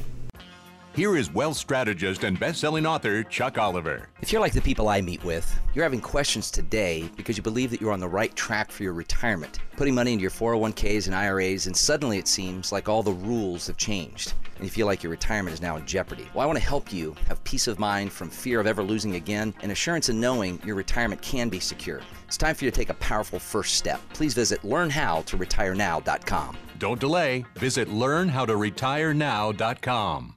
Here 0.95 1.17
is 1.17 1.29
wealth 1.29 1.58
strategist 1.58 2.23
and 2.23 2.39
best-selling 2.39 2.86
author 2.86 3.21
Chuck 3.21 3.58
Oliver. 3.58 4.08
If 4.21 4.31
you're 4.31 4.39
like 4.39 4.53
the 4.53 4.62
people 4.62 4.88
I 4.88 5.01
meet 5.01 5.21
with, 5.25 5.45
you're 5.73 5.84
having 5.84 5.99
questions 5.99 6.49
today 6.49 7.10
because 7.17 7.36
you 7.36 7.43
believe 7.43 7.69
that 7.71 7.81
you're 7.81 7.91
on 7.91 7.99
the 7.99 8.08
right 8.08 8.34
track 8.34 8.71
for 8.71 8.84
your 8.84 8.93
retirement, 8.93 9.60
putting 9.75 9.93
money 9.93 10.13
into 10.13 10.21
your 10.21 10.31
401ks 10.31 11.08
and 11.08 11.15
IRAs, 11.15 11.67
and 11.67 11.75
suddenly 11.75 12.17
it 12.17 12.29
seems 12.29 12.71
like 12.71 12.88
all 12.88 13.03
the 13.03 13.12
rules 13.12 13.67
have 13.67 13.75
changed 13.75 14.36
and 14.55 14.63
you 14.63 14.69
feel 14.69 14.88
like 14.88 15.03
your 15.03 15.12
retirement 15.12 15.53
is 15.53 15.62
now 15.62 15.75
in 15.75 15.86
jeopardy. 15.86 16.29
Well, 16.34 16.43
I 16.43 16.45
want 16.45 16.60
to 16.60 16.63
help 16.63 16.93
you 16.93 17.13
have 17.27 17.43
peace 17.43 17.67
of 17.67 17.77
mind 17.77 18.13
from 18.13 18.29
fear 18.29 18.62
of 18.62 18.67
ever 18.67 18.81
losing 18.81 19.15
again 19.15 19.53
and 19.63 19.73
assurance 19.73 20.08
in 20.08 20.21
knowing 20.21 20.62
your 20.63 20.75
retirement 20.75 21.21
can 21.21 21.49
be 21.49 21.60
secure. 21.60 21.99
It's 22.25 22.38
time 22.38 22.55
for 22.55 22.63
you 22.63 22.71
to 22.71 22.77
take 22.77 22.89
a 22.89 22.93
powerful 22.93 23.38
first 23.38 23.75
step. 23.75 23.99
Please 24.13 24.34
visit 24.34 24.62
learnhowtoretireNow.com. 24.62 26.58
Don't 26.79 27.01
delay. 27.01 27.43
Visit 27.55 27.89
learnhowtoretireNow.com. 27.89 30.36